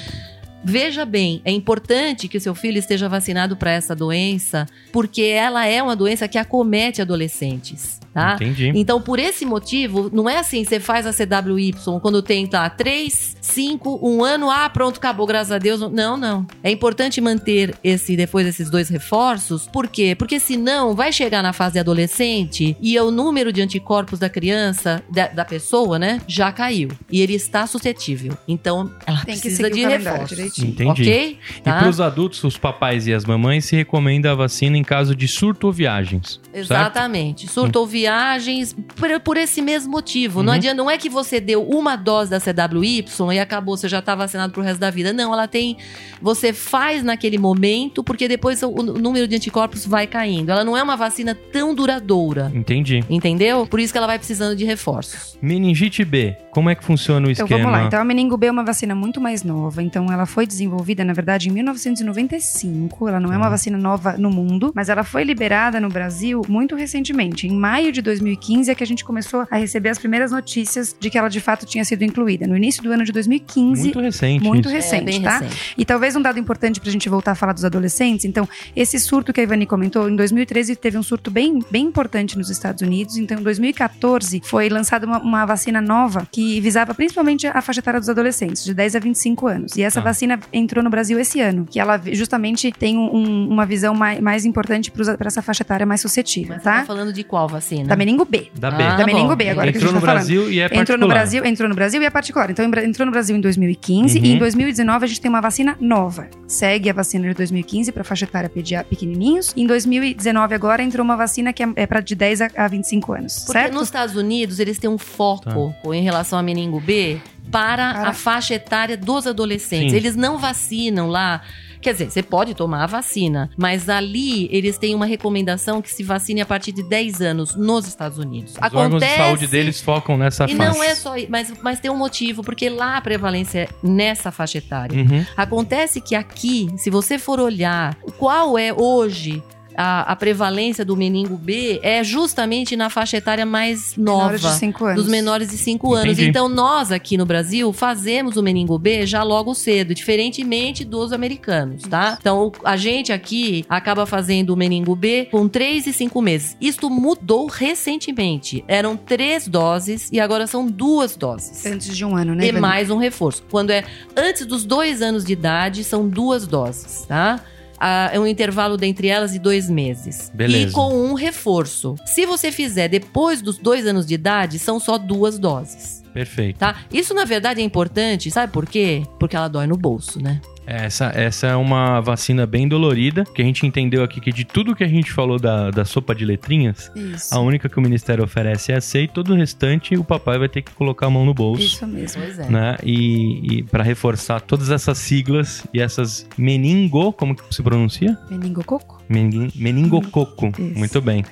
Veja 0.64 1.06
bem, 1.06 1.42
é 1.44 1.52
importante 1.52 2.28
que 2.28 2.38
o 2.38 2.42
seu 2.42 2.56
filho 2.56 2.78
esteja 2.78 3.10
vacinado 3.10 3.58
para 3.58 3.72
essa 3.72 3.96
doença, 3.96 4.66
porque 4.92 5.24
ela 5.24 5.66
é 5.66 5.84
uma 5.84 5.96
doença 5.96 6.28
que 6.28 6.38
acomete 6.38 7.02
adolescentes, 7.02 8.00
tá? 8.14 8.36
Entendi. 8.36 8.72
Então, 8.74 9.02
por 9.02 9.20
esse 9.20 9.46
motivo, 9.46 10.10
não 10.14 10.30
é 10.30 10.38
assim, 10.38 10.64
você 10.64 10.80
faz 10.80 11.06
a 11.06 11.12
CWY 11.12 11.74
quando 12.02 12.22
tem 12.22 12.48
tá 12.48 12.70
3, 12.70 13.36
5, 13.42 14.00
1 14.02 14.24
ano, 14.24 14.50
ah, 14.50 14.70
pronto, 14.70 14.98
acabou, 14.98 15.26
graças 15.26 15.52
a 15.52 15.58
Deus. 15.58 15.80
Não, 15.92 16.16
não. 16.16 16.48
É 16.64 16.72
importante 16.72 17.20
manter 17.20 17.76
esse 17.84 18.16
depois 18.16 18.48
esses 18.48 18.70
dois 18.70 18.88
reforços, 18.90 19.68
por 19.68 19.88
quê? 19.88 20.16
Porque 20.16 20.40
senão 20.40 20.96
vai 20.96 21.12
chegar 21.12 21.44
na 21.44 21.52
fase 21.52 21.78
adolescente 21.78 22.78
e 22.80 22.98
o 23.00 23.12
número 23.12 23.52
de 23.52 23.62
anticorpos 23.62 24.20
da 24.20 24.30
criança, 24.30 25.04
da, 25.10 25.28
da 25.28 25.44
pessoa, 25.44 26.00
né, 26.00 26.22
já 26.28 26.52
caiu. 26.52 26.90
E 27.12 27.22
ele 27.22 27.34
está 27.34 27.68
suscetível. 27.68 28.38
Então, 28.48 28.92
ela 29.06 29.24
Tem 29.26 29.36
que 29.36 29.42
precisa 29.42 29.70
de 29.70 29.80
o 29.80 29.84
calendário 29.84 30.14
reforços. 30.14 30.53
Entendi. 30.62 31.02
Ok? 31.02 31.38
E 31.58 31.62
Tá? 31.62 31.80
para 31.80 31.90
os 31.90 32.00
adultos, 32.02 32.44
os 32.44 32.58
papais 32.58 33.08
e 33.08 33.14
as 33.14 33.26
mamães, 33.26 33.66
se 33.66 33.76
recomenda 33.76 34.32
a 34.32 34.36
vacina 34.36 34.78
em 34.78 34.84
caso 34.84 35.16
de 35.16 35.28
surto 35.28 35.68
ou 35.68 35.74
viagens. 35.74 36.40
certo? 36.52 36.58
Exatamente. 36.58 37.48
Surto 37.48 37.80
ou 37.80 37.88
viagens 37.88 38.76
por, 38.96 39.20
por 39.22 39.38
esse 39.38 39.62
mesmo 39.62 39.92
motivo. 39.92 40.42
Não 40.44 40.50
Uhum. 40.52 40.58
adianta, 40.58 40.76
não 40.76 40.90
é 40.92 40.98
que 40.98 41.10
você 41.10 41.40
deu 41.40 41.64
uma 41.64 41.96
dose 41.96 42.30
da 42.30 42.40
CWY 42.40 43.04
e 43.34 43.40
acabou, 43.40 43.76
você 43.78 43.88
já 43.90 44.00
está 44.00 44.14
vacinado 44.16 44.54
pro 44.54 44.62
resto 44.62 44.80
da 44.80 44.90
vida. 44.90 45.12
Não, 45.14 45.34
ela 45.34 45.48
tem. 45.48 45.78
Você 46.22 46.54
faz 46.54 47.04
naquele 47.04 47.38
momento, 47.38 48.04
porque 48.04 48.28
depois 48.28 48.62
o, 48.64 48.70
o 48.70 48.84
número 48.84 49.28
de 49.28 49.36
anticorpos 49.36 49.86
vai 49.86 50.06
caindo. 50.08 50.52
Ela 50.52 50.64
não 50.64 50.78
é 50.78 50.84
uma 50.84 50.96
vacina 50.96 51.36
tão 51.52 51.74
duradoura. 51.74 52.52
Entendi. 52.54 53.04
Entendeu? 53.10 53.66
Por 53.66 53.80
isso 53.80 53.92
que 53.94 53.98
ela 53.98 54.08
vai 54.08 54.18
precisando 54.18 54.56
de 54.56 54.66
reforços. 54.66 55.38
Meningite 55.42 56.06
B, 56.06 56.36
como 56.52 56.70
é 56.70 56.76
que 56.76 56.84
funciona 56.84 57.28
o 57.28 57.32
Então 57.32 57.46
esquema? 57.46 57.64
vamos 57.64 57.80
lá. 57.80 57.86
Então 57.88 58.00
a 58.00 58.06
meningo 58.06 58.38
B 58.38 58.48
é 58.48 58.52
uma 58.52 58.64
vacina 58.64 58.94
muito 58.96 59.20
mais 59.20 59.44
nova. 59.44 59.82
Então 59.84 60.12
ela 60.12 60.26
foi 60.26 60.43
foi 60.44 60.48
desenvolvida, 60.48 61.06
na 61.06 61.14
verdade, 61.14 61.48
em 61.50 61.52
1995. 61.54 63.08
Ela 63.08 63.20
não 63.20 63.32
é 63.32 63.38
uma 63.38 63.48
Ah. 63.48 63.52
vacina 63.52 63.78
nova 63.78 64.16
no 64.18 64.30
mundo, 64.30 64.72
mas 64.76 64.90
ela 64.90 65.04
foi 65.04 65.24
liberada 65.24 65.80
no 65.80 65.88
Brasil 65.90 66.42
muito 66.50 66.76
recentemente. 66.76 67.48
Em 67.48 67.52
maio 67.56 67.92
de 67.92 68.02
2015 68.02 68.70
é 68.70 68.76
que 68.76 68.84
a 68.84 68.88
gente 68.88 69.06
começou 69.06 69.48
a 69.50 69.56
receber 69.58 69.90
as 69.90 69.98
primeiras 69.98 70.32
notícias 70.32 70.96
de 71.00 71.10
que 71.10 71.18
ela 71.18 71.30
de 71.30 71.40
fato 71.40 71.66
tinha 71.66 71.86
sido 71.86 72.04
incluída. 72.04 72.46
No 72.46 72.58
início 72.58 72.84
do 72.84 72.92
ano 72.92 73.04
de 73.06 73.12
2015. 73.12 73.84
Muito 73.84 74.00
recente. 74.00 74.44
Muito 74.44 74.66
isso. 74.68 74.76
recente, 74.76 75.02
é 75.02 75.06
bem 75.06 75.22
tá? 75.22 75.38
recente. 75.40 75.74
E 75.78 75.86
talvez 75.86 76.16
um 76.16 76.22
dado 76.22 76.38
importante 76.40 76.80
pra 76.82 76.92
gente 76.92 77.08
voltar 77.08 77.32
a 77.32 77.36
falar 77.36 77.54
dos 77.54 77.64
adolescentes. 77.64 78.26
Então, 78.26 78.48
esse 78.76 79.00
surto 79.00 79.32
que 79.32 79.40
a 79.40 79.44
Ivani 79.44 79.66
comentou, 79.66 80.10
em 80.10 80.16
2013 80.16 80.76
teve 80.76 80.98
um 80.98 81.04
surto 81.04 81.32
bem, 81.32 81.60
bem 81.72 81.86
importante 81.86 82.38
nos 82.38 82.50
Estados 82.50 82.82
Unidos. 82.82 83.16
Então, 83.18 83.40
em 83.40 83.44
2014 83.44 84.42
foi 84.44 84.68
lançada 84.70 85.06
uma, 85.06 85.20
uma 85.20 85.46
vacina 85.46 85.80
nova 85.82 86.28
que 86.32 86.60
visava 86.60 86.94
principalmente 86.94 87.48
a 87.48 87.62
faixa 87.62 87.80
etária 87.80 88.00
dos 88.00 88.10
adolescentes, 88.10 88.64
de 88.64 88.74
10 88.74 88.96
a 88.96 89.00
25 89.00 89.48
anos. 89.48 89.76
E 89.78 89.82
essa 89.84 90.02
Tá. 90.02 90.10
vacina 90.10 90.33
entrou 90.52 90.84
no 90.84 90.90
Brasil 90.90 91.20
esse 91.20 91.40
ano, 91.42 91.66
que 91.70 91.80
ela 91.80 92.02
justamente 92.12 92.72
tem 92.72 92.98
um- 92.98 93.16
um- 93.16 93.50
uma 93.50 93.66
visão 93.66 93.94
mais, 93.94 94.20
mais 94.20 94.46
importante 94.46 94.92
para 94.92 95.28
essa 95.28 95.42
faixa 95.42 95.64
etária 95.64 95.86
mais 95.86 96.02
suscetível, 96.02 96.54
Mas 96.56 96.64
você 96.64 96.70
tá 96.70 96.80
tá? 96.80 96.86
falando 96.86 97.12
de 97.14 97.24
qual 97.24 97.48
vacina? 97.48 97.86
Da 97.88 97.96
meningo 97.96 98.26
B. 98.26 98.48
Da 98.58 98.72
B. 98.72 98.84
Ah, 98.84 98.96
da 98.96 99.06
meningo 99.06 99.30
bom. 99.30 99.36
B, 99.36 99.50
agora 99.50 99.72
que 99.72 99.78
a 99.78 99.80
Entrou 99.80 99.92
gente 99.92 99.96
no 99.96 100.02
tá 100.02 100.06
falando. 100.08 100.16
Brasil 100.26 100.52
e 100.52 100.60
é 100.60 100.64
particular. 100.64 100.82
Entrou 100.82 100.98
no 100.98 101.08
Brasil, 101.08 101.46
entrou 101.46 101.70
no 101.70 101.76
Brasil 101.76 102.02
e 102.02 102.06
é 102.06 102.10
particular. 102.10 102.50
Então 102.52 102.66
entrou 102.66 103.06
no 103.06 103.12
Brasil 103.12 103.36
em 103.36 103.42
2015 103.42 104.20
Uhum. 104.20 104.26
e 104.26 104.32
em 104.34 104.38
2019 104.38 105.06
a 105.06 105.08
gente 105.08 105.22
tem 105.22 105.30
uma 105.30 105.42
vacina 105.42 105.76
nova. 105.80 106.28
Segue 106.48 106.90
a 106.90 106.94
vacina 106.94 107.28
de 107.28 107.34
2015 107.34 107.92
para 107.92 108.04
faixa 108.04 108.26
etária 108.26 108.50
pedia- 108.50 108.84
pequenininhos. 108.84 109.54
Em 109.56 109.66
2019 109.68 110.54
agora 110.56 110.82
entrou 110.84 111.04
uma 111.04 111.16
vacina 111.16 111.52
que 111.54 111.64
é, 111.64 111.68
é 111.76 111.86
para 111.88 112.00
de 112.02 112.16
10 112.16 112.42
a, 112.42 112.50
a 112.58 112.68
25 112.68 113.14
anos, 113.14 113.40
Porque 113.46 113.54
certo? 113.60 113.74
nos 113.74 113.84
Estados 113.84 114.16
Unidos 114.16 114.60
eles 114.60 114.78
têm 114.78 114.90
um 114.90 114.98
foco 114.98 115.74
em 115.94 116.02
relação 116.04 116.38
a 116.38 116.44
meningo 116.44 116.80
B 116.80 117.18
para, 117.52 118.08
a 118.08 118.14
faixa 118.14 118.56
etária 118.56 118.98
dos 118.98 119.28
adolescentes. 119.28 119.92
Sim. 119.92 119.98
Eles 119.98 120.16
não 120.16 120.38
vacinam 120.38 121.08
lá. 121.08 121.42
Quer 121.82 121.92
dizer, 121.92 122.10
você 122.10 122.24
pode 122.24 122.54
tomar 122.56 122.84
a 122.84 122.88
vacina, 122.88 123.50
mas 123.58 123.90
ali 123.90 124.48
eles 124.56 124.78
têm 124.78 124.96
uma 124.96 125.06
recomendação 125.06 125.82
que 125.82 125.92
se 125.92 126.02
vacine 126.02 126.40
a 126.40 126.46
partir 126.46 126.72
de 126.72 126.82
10 126.82 127.22
anos 127.22 127.56
nos 127.56 127.86
Estados 127.86 128.18
Unidos. 128.18 128.54
Os 128.54 128.74
órgãos 128.74 129.04
de 129.04 129.16
saúde 129.18 129.48
deles 129.48 129.82
focam 129.82 130.18
nessa 130.18 130.46
E 130.46 130.56
faixa. 130.56 130.72
não 130.72 130.82
é 130.82 130.96
só, 130.96 131.14
mas, 131.28 131.54
mas 131.62 131.82
tem 131.82 131.92
um 131.92 131.98
motivo, 131.98 132.42
porque 132.42 132.70
lá 132.70 132.96
a 132.96 133.02
prevalência 133.02 133.60
é 133.60 133.70
nessa 133.86 134.32
faixa 134.32 134.60
etária. 134.60 134.98
Uhum. 134.98 135.26
Acontece 135.36 136.00
que 136.00 136.16
aqui, 136.16 136.70
se 136.78 136.90
você 136.90 137.20
for 137.20 137.38
olhar 137.42 137.98
qual 138.18 138.58
é 138.58 138.72
hoje 138.72 139.44
a, 139.76 140.12
a 140.12 140.16
prevalência 140.16 140.84
do 140.86 140.96
meningo 140.96 141.38
B, 141.38 141.80
é 141.84 142.04
justamente 142.04 142.76
na 142.76 142.90
faixa 142.90 143.18
etária 143.18 143.46
mais 143.46 143.96
nova. 143.98 144.24
Menores 144.24 144.42
de 144.42 144.52
5 144.54 144.86
anos. 144.86 145.04
Dos 145.04 145.12
menores 145.12 145.50
de 145.50 145.58
5 145.58 145.94
anos. 145.94 146.20
Então, 146.20 146.50
nós 146.50 146.92
aqui 146.92 147.18
no 147.18 147.26
Brasil 147.26 147.72
fazemos 147.74 148.38
o 148.38 148.44
meningo 148.44 148.78
B 148.78 149.06
já 149.06 149.24
logo 149.24 149.54
cedo, 149.54 149.94
diferentemente 149.94 150.84
dos 150.84 151.12
americanos, 151.12 151.84
tá? 151.84 152.18
Então, 152.20 152.52
a 152.64 152.78
gente 152.78 153.12
aqui 153.12 153.66
acaba 153.70 154.06
fazendo 154.06 154.52
o 154.52 154.58
meningo 154.58 154.96
B 154.96 155.28
com 155.32 155.48
3 155.48 155.88
e 155.88 155.94
5 155.94 156.22
meses. 156.22 156.58
Isto 156.60 156.90
mudou 156.90 157.48
recentemente. 157.48 158.64
Eram 158.68 158.96
três 158.96 159.48
doses 159.48 160.10
e 160.12 160.20
agora 160.20 160.48
são 160.48 160.66
duas 160.68 161.16
doses 161.16 161.66
Antes 161.66 161.96
de 161.96 162.06
um 162.06 162.16
ano, 162.16 162.36
né? 162.36 162.48
e 162.48 162.52
mais 162.52 162.90
um 162.90 162.98
reforço. 162.98 163.44
Quando 163.50 163.72
é 163.72 163.84
antes 164.16 164.46
dos 164.46 164.66
dois 164.66 165.02
anos 165.02 165.24
de 165.24 165.34
idade, 165.34 165.84
são 165.84 166.08
duas 166.08 166.48
doses, 166.48 167.06
tá? 167.08 167.40
É 167.80 168.20
um 168.20 168.26
intervalo 168.26 168.78
dentre 168.78 169.08
elas 169.08 169.34
de 169.34 169.40
dois 169.40 169.70
meses. 169.70 170.32
Beleza. 170.34 170.70
E 170.70 170.72
com 170.72 170.94
um 170.94 171.14
reforço. 171.14 171.96
Se 172.06 172.26
você 172.26 172.52
fizer 172.52 172.88
depois 172.88 173.42
dos 173.42 173.58
dois 173.58 173.86
anos 173.86 174.06
de 174.06 174.14
idade, 174.14 174.60
são 174.60 174.80
só 174.80 174.98
duas 174.98 175.38
doses. 175.38 176.04
Perfeito. 176.14 176.60
Tá? 176.60 176.78
Isso, 176.92 177.14
na 177.14 177.26
verdade, 177.26 177.60
é 177.60 177.64
importante, 177.64 178.30
sabe 178.30 178.54
por 178.54 178.68
quê? 178.68 179.04
Porque 179.20 179.36
ela 179.36 179.48
dói 179.48 179.66
no 179.66 179.76
bolso, 179.76 180.22
né? 180.22 180.40
Essa, 180.66 181.12
essa 181.14 181.48
é 181.48 181.56
uma 181.56 182.00
vacina 182.00 182.46
bem 182.46 182.68
dolorida, 182.68 183.24
que 183.24 183.42
a 183.42 183.46
gente 183.46 183.66
entendeu 183.66 184.04
aqui 184.04 184.20
que 184.22 184.32
de 184.32 184.46
tudo 184.46 184.76
que 184.76 184.84
a 184.84 184.88
gente 184.88 185.12
falou 185.12 185.38
da, 185.38 185.70
da 185.72 185.86
sopa 185.86 186.16
de 186.16 186.26
letrinhas, 186.26 186.92
Isso. 186.96 187.34
a 187.34 187.40
única 187.40 187.68
que 187.68 187.78
o 187.78 187.82
Ministério 187.82 188.24
oferece 188.24 188.72
é 188.72 188.78
a 188.78 188.82
C 188.82 189.04
e 189.04 189.08
todo 189.08 189.34
o 189.34 189.36
restante 189.36 189.96
o 189.96 190.04
papai 190.04 190.40
vai 190.40 190.50
ter 190.50 190.62
que 190.62 190.72
colocar 190.72 191.08
a 191.08 191.10
mão 191.10 191.26
no 191.26 191.34
bolso. 191.34 191.64
Isso 191.64 191.86
mesmo. 191.86 192.22
Pois 192.22 192.40
é. 192.40 192.50
Né? 192.50 192.78
E, 192.84 193.58
e 193.58 193.64
para 193.64 193.84
reforçar 193.84 194.42
todas 194.42 194.70
essas 194.70 194.98
siglas 194.98 195.66
e 195.74 195.82
essas 195.82 196.28
meningo, 196.38 197.12
como 197.14 197.36
que 197.36 197.44
se 197.54 197.62
pronuncia? 197.62 198.18
Meningococo? 198.30 199.03
Menin, 199.10 199.52
meningococo. 199.56 200.48
Isso. 200.48 200.80
Muito 200.80 201.02
bem. 201.02 201.24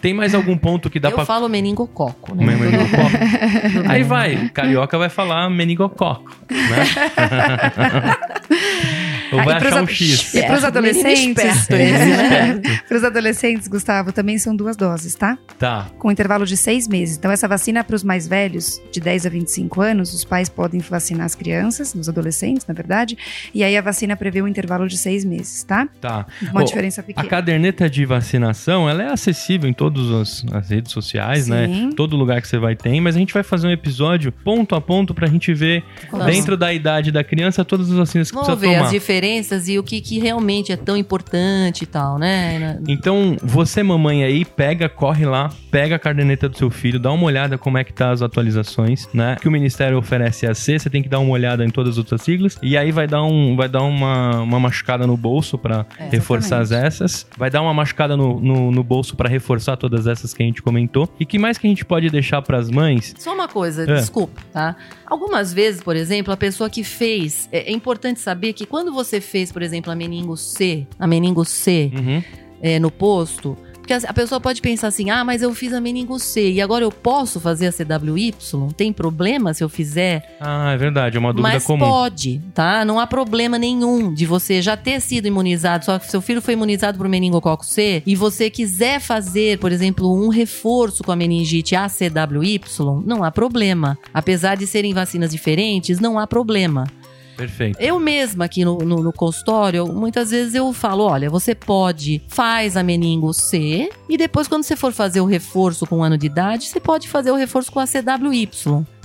Tem 0.00 0.14
mais 0.14 0.34
algum 0.34 0.56
ponto 0.56 0.88
que 0.88 0.98
dá 0.98 1.10
Eu 1.10 1.14
pra 1.16 1.24
falo 1.24 1.48
meningococo, 1.48 2.34
né? 2.34 2.44
Meningococo. 2.44 3.10
Aí 3.88 4.02
vai, 4.02 4.48
carioca 4.48 4.96
vai 4.98 5.08
falar 5.08 5.48
meningococo, 5.50 6.34
né? 6.50 6.84
Ou 9.32 9.42
vai 9.44 9.54
achar 9.54 9.82
um 9.82 9.86
X. 9.86 10.34
E 10.34 10.42
pros 10.42 10.62
É, 10.62 10.66
adolescentes? 10.66 11.44
esse, 11.44 11.72
né? 11.72 12.60
Para 12.88 12.96
os 12.96 13.04
adolescentes, 13.04 13.68
Gustavo, 13.68 14.12
também 14.12 14.38
são 14.38 14.54
duas 14.54 14.76
doses, 14.76 15.14
tá? 15.14 15.38
Tá. 15.58 15.88
Com 15.98 16.10
intervalo 16.10 16.44
de 16.46 16.56
seis 16.56 16.86
meses. 16.88 17.16
Então, 17.16 17.30
essa 17.30 17.46
vacina 17.48 17.80
é 17.80 17.82
para 17.82 17.96
os 17.96 18.02
mais 18.04 18.26
velhos, 18.28 18.80
de 18.92 19.00
10 19.00 19.26
a 19.26 19.28
25 19.30 19.80
anos, 19.80 20.12
os 20.14 20.24
pais 20.24 20.48
podem 20.48 20.80
vacinar 20.80 21.26
as 21.26 21.34
crianças, 21.34 21.94
os 21.94 22.08
adolescentes, 22.08 22.66
na 22.66 22.74
verdade. 22.74 23.16
E 23.54 23.62
aí 23.64 23.76
a 23.76 23.80
vacina 23.82 24.16
prevê 24.16 24.42
um 24.42 24.48
intervalo 24.48 24.86
de 24.88 24.96
seis 24.98 25.24
meses, 25.24 25.62
tá? 25.64 25.88
Tá. 26.00 26.26
Uma 26.50 26.64
diferença 26.64 27.00
A 27.00 27.04
pequena. 27.04 27.28
caderneta 27.28 27.88
de 27.88 28.04
vacinação, 28.04 28.88
ela 28.88 29.02
é 29.02 29.12
acessível 29.12 29.68
em 29.68 29.72
todas 29.72 30.10
as, 30.10 30.44
as 30.52 30.70
redes 30.70 30.92
sociais, 30.92 31.48
né? 31.48 31.66
Sim. 31.66 31.90
Todo 31.96 32.16
lugar 32.16 32.40
que 32.40 32.48
você 32.48 32.58
vai 32.58 32.74
ter, 32.76 33.00
mas 33.00 33.16
a 33.16 33.18
gente 33.18 33.32
vai 33.32 33.42
fazer 33.42 33.66
um 33.66 33.70
episódio 33.70 34.32
ponto 34.32 34.74
a 34.74 34.80
ponto 34.80 35.14
pra 35.14 35.26
gente 35.26 35.52
ver 35.54 35.82
Vamos. 36.10 36.26
dentro 36.26 36.56
da 36.56 36.72
idade 36.72 37.10
da 37.10 37.22
criança 37.24 37.64
todas 37.64 37.90
as 37.90 37.96
vacinas 37.96 38.30
que 38.30 38.34
Vamos 38.36 38.48
precisa 38.48 38.68
ver 38.70 38.76
tomar. 38.76 38.86
as 38.88 38.92
diferenças 39.14 39.68
e 39.68 39.78
o 39.78 39.82
que, 39.82 40.00
que 40.00 40.18
realmente 40.18 40.72
é 40.72 40.76
tão 40.76 40.96
importante 40.96 41.82
e 41.82 41.86
tal, 41.86 42.18
né? 42.18 42.78
Então, 42.88 43.36
você, 43.42 43.82
mamãe 43.82 44.24
aí, 44.24 44.44
pega, 44.44 44.88
corre 44.88 45.24
lá, 45.24 45.50
pega 45.70 45.96
a 45.96 45.98
caderneta 45.98 46.48
do 46.48 46.56
seu 46.58 46.70
filho, 46.70 46.98
dá 46.98 47.12
uma 47.12 47.24
olhada 47.24 47.56
como 47.56 47.78
é 47.78 47.84
que 47.84 47.92
tá 47.92 48.10
as 48.10 48.22
atualizações, 48.22 49.08
né? 49.14 49.36
Que 49.40 49.46
o 49.48 49.50
Ministério 49.50 49.96
oferece 49.98 50.46
a 50.46 50.54
C, 50.54 50.78
você 50.78 50.90
tem 50.90 51.02
que 51.02 51.08
dar 51.08 51.20
uma 51.20 51.30
olhada 51.30 51.64
em 51.64 51.70
todas 51.70 51.92
as 51.92 51.98
outras 51.98 52.22
siglas, 52.22 52.58
e 52.62 52.76
aí 52.76 52.90
vai 52.90 53.06
dar, 53.06 53.22
um, 53.22 53.54
vai 53.56 53.68
dar 53.68 53.82
uma, 53.82 54.40
uma 54.40 54.58
machucada 54.60 55.06
no 55.06 55.16
bolso 55.16 55.56
pra 55.56 55.86
É, 55.98 56.08
reforçar 56.08 56.64
essas, 56.72 57.26
vai 57.36 57.50
dar 57.50 57.62
uma 57.62 57.74
machucada 57.74 58.16
no, 58.16 58.40
no, 58.40 58.70
no 58.70 58.82
bolso 58.84 59.16
pra 59.16 59.28
reforçar 59.28 59.76
todas 59.76 60.06
essas 60.06 60.32
que 60.34 60.42
a 60.42 60.46
gente 60.46 60.62
comentou. 60.62 61.08
E 61.20 61.26
que 61.26 61.38
mais 61.38 61.58
que 61.58 61.66
a 61.66 61.70
gente 61.70 61.84
pode 61.84 62.08
deixar 62.10 62.42
pras 62.42 62.70
mães? 62.70 63.14
Só 63.18 63.34
uma 63.34 63.48
coisa, 63.48 63.82
É. 63.82 63.94
desculpa, 63.94 64.40
tá? 64.52 64.76
Algumas 65.06 65.52
vezes, 65.52 65.82
por 65.82 65.96
exemplo, 65.96 66.32
a 66.32 66.36
pessoa 66.36 66.68
que 66.70 66.82
fez. 66.82 67.48
É, 67.52 67.70
é 67.70 67.72
importante 67.72 68.20
saber 68.20 68.52
que 68.52 68.64
quando 68.66 68.92
você 68.92 69.20
fez, 69.20 69.52
por 69.52 69.62
exemplo, 69.62 69.90
a 69.92 69.94
meningo 69.94 70.36
C, 70.36 70.86
a 70.98 71.06
meningo 71.06 71.44
C 71.44 71.90
Uhum. 71.94 72.22
é, 72.62 72.78
no 72.78 72.90
posto. 72.90 73.56
Porque 73.84 73.92
a 73.92 74.12
pessoa 74.14 74.40
pode 74.40 74.62
pensar 74.62 74.88
assim: 74.88 75.10
ah, 75.10 75.22
mas 75.22 75.42
eu 75.42 75.54
fiz 75.54 75.74
a 75.74 75.80
meningo 75.80 76.18
C 76.18 76.52
e 76.52 76.60
agora 76.62 76.84
eu 76.84 76.90
posso 76.90 77.38
fazer 77.38 77.66
a 77.66 77.70
CWY? 77.70 78.34
Tem 78.74 78.90
problema 78.90 79.52
se 79.52 79.62
eu 79.62 79.68
fizer? 79.68 80.36
Ah, 80.40 80.72
é 80.72 80.76
verdade, 80.78 81.18
é 81.18 81.20
uma 81.20 81.34
dúvida 81.34 81.52
Mas 81.52 81.64
comum. 81.64 81.86
pode, 81.86 82.40
tá? 82.54 82.82
Não 82.82 82.98
há 82.98 83.06
problema 83.06 83.58
nenhum 83.58 84.14
de 84.14 84.24
você 84.24 84.62
já 84.62 84.74
ter 84.74 85.00
sido 85.00 85.26
imunizado, 85.26 85.84
só 85.84 85.98
que 85.98 86.10
seu 86.10 86.22
filho 86.22 86.40
foi 86.40 86.54
imunizado 86.54 86.96
por 86.96 87.06
meningococo 87.08 87.64
C 87.64 88.02
e 88.06 88.16
você 88.16 88.48
quiser 88.48 89.00
fazer, 89.00 89.58
por 89.58 89.70
exemplo, 89.70 90.10
um 90.10 90.28
reforço 90.28 91.04
com 91.04 91.12
a 91.12 91.16
meningite 91.16 91.76
ACWY, 91.76 92.62
não 93.04 93.22
há 93.22 93.30
problema. 93.30 93.98
Apesar 94.14 94.56
de 94.56 94.66
serem 94.66 94.94
vacinas 94.94 95.30
diferentes, 95.30 96.00
não 96.00 96.18
há 96.18 96.26
problema. 96.26 96.86
Perfeito. 97.36 97.80
Eu 97.80 97.98
mesma 97.98 98.44
aqui 98.44 98.64
no, 98.64 98.78
no, 98.78 99.02
no 99.02 99.12
consultório, 99.12 99.86
muitas 99.86 100.30
vezes 100.30 100.54
eu 100.54 100.72
falo: 100.72 101.04
olha, 101.04 101.28
você 101.28 101.54
pode, 101.54 102.22
faz 102.28 102.76
a 102.76 102.82
meningo 102.82 103.32
C, 103.32 103.88
e 104.08 104.16
depois, 104.16 104.48
quando 104.48 104.62
você 104.62 104.76
for 104.76 104.92
fazer 104.92 105.20
o 105.20 105.26
reforço 105.26 105.86
com 105.86 105.98
um 105.98 106.04
ano 106.04 106.18
de 106.18 106.26
idade, 106.26 106.66
você 106.66 106.80
pode 106.80 107.08
fazer 107.08 107.30
o 107.30 107.36
reforço 107.36 107.72
com 107.72 107.80
a 107.80 107.86
CWY. 107.86 108.48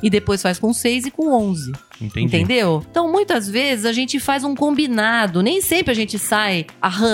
E 0.02 0.10
depois 0.10 0.42
faz 0.42 0.58
com 0.58 0.74
6 0.74 1.08
e 1.08 1.12
com 1.12 1.34
11. 1.34 1.72
Entendi. 2.02 2.26
Entendeu? 2.38 2.84
Então, 2.90 3.12
muitas 3.12 3.50
vezes 3.50 3.86
a 3.86 3.92
gente 3.92 4.20
faz 4.20 4.44
um 4.44 4.56
combinado. 4.56 5.42
Nem 5.44 5.62
sempre 5.62 5.92
a 5.92 5.96
gente 5.96 6.18
sai 6.18 6.66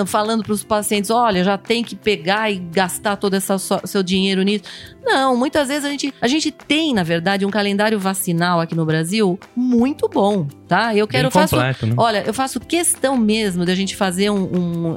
falando 0.06 0.44
para 0.44 0.54
os 0.54 0.64
pacientes: 0.64 1.10
olha, 1.10 1.44
já 1.44 1.58
tem 1.58 1.84
que 1.84 1.96
pegar 1.96 2.52
e 2.52 2.58
gastar 2.58 3.16
todo 3.16 3.34
esse 3.36 3.48
seu 3.86 4.04
dinheiro 4.04 4.42
nisso. 4.44 4.64
Não, 5.04 5.38
muitas 5.38 5.68
vezes 5.68 5.86
a 5.86 5.90
gente, 5.90 6.12
a 6.20 6.28
gente 6.28 6.50
tem, 6.52 6.92
na 6.94 7.04
verdade, 7.04 7.46
um 7.46 7.52
calendário 7.52 8.00
vacinal 8.00 8.60
aqui 8.60 8.74
no 8.74 8.86
Brasil 8.86 9.40
muito 9.56 10.10
bom, 10.10 10.48
tá? 10.68 10.96
Eu 10.96 11.08
quero, 11.08 11.26
Bem 11.26 11.32
faço. 11.32 11.56
completo, 11.56 11.86
né? 11.86 11.94
Olha, 11.96 12.24
eu 12.26 12.34
faço 12.34 12.60
questão 12.60 13.16
mesmo 13.16 13.66
de 13.66 13.72
a 13.72 13.76
gente 13.76 13.96
fazer 13.96 14.32
um, 14.32 14.38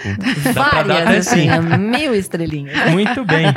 Dá 0.53 0.63
pra 0.69 0.83
dar 0.83 0.95
até 0.95 1.03
Várias, 1.05 1.27
sim. 1.27 1.49
assim, 1.49 1.77
mil 1.77 2.13
estrelinhas. 2.15 2.77
Muito 2.91 3.23
bem. 3.25 3.47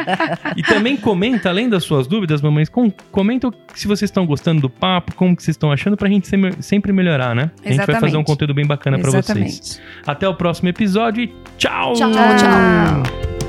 E 0.57 0.63
também 0.63 0.97
comenta, 0.97 1.49
além 1.49 1.69
das 1.69 1.85
suas 1.85 2.07
dúvidas, 2.07 2.41
mamães, 2.41 2.69
com, 2.69 2.91
comenta 3.11 3.51
se 3.75 3.87
vocês 3.87 4.11
estão 4.11 4.27
gostando 4.27 4.61
do 4.61 4.71
papo, 4.71 5.15
como 5.15 5.37
que 5.37 5.43
vocês 5.43 5.55
estão 5.55 5.73
achando, 5.73 5.97
pra 5.97 6.09
gente 6.09 6.29
sempre, 6.61 6.93
melhorar, 6.93 7.35
né? 7.35 7.51
A 7.65 7.69
gente 7.69 7.77
vai 7.79 7.87
fazer 7.87 7.97
um 7.97 8.07
Exatamente. 8.07 8.27
conteúdo 8.27 8.55
bem 8.55 8.67
bacana 8.67 8.99
pra 8.99 9.11
vocês. 9.11 9.25
Exatamente. 9.25 9.81
Até 10.07 10.29
o 10.29 10.35
próximo 10.35 10.69
episódio 10.69 11.25
e 11.25 11.35
tchau! 11.57 11.95
Tchau, 11.95 12.11
tchau. 12.13 13.42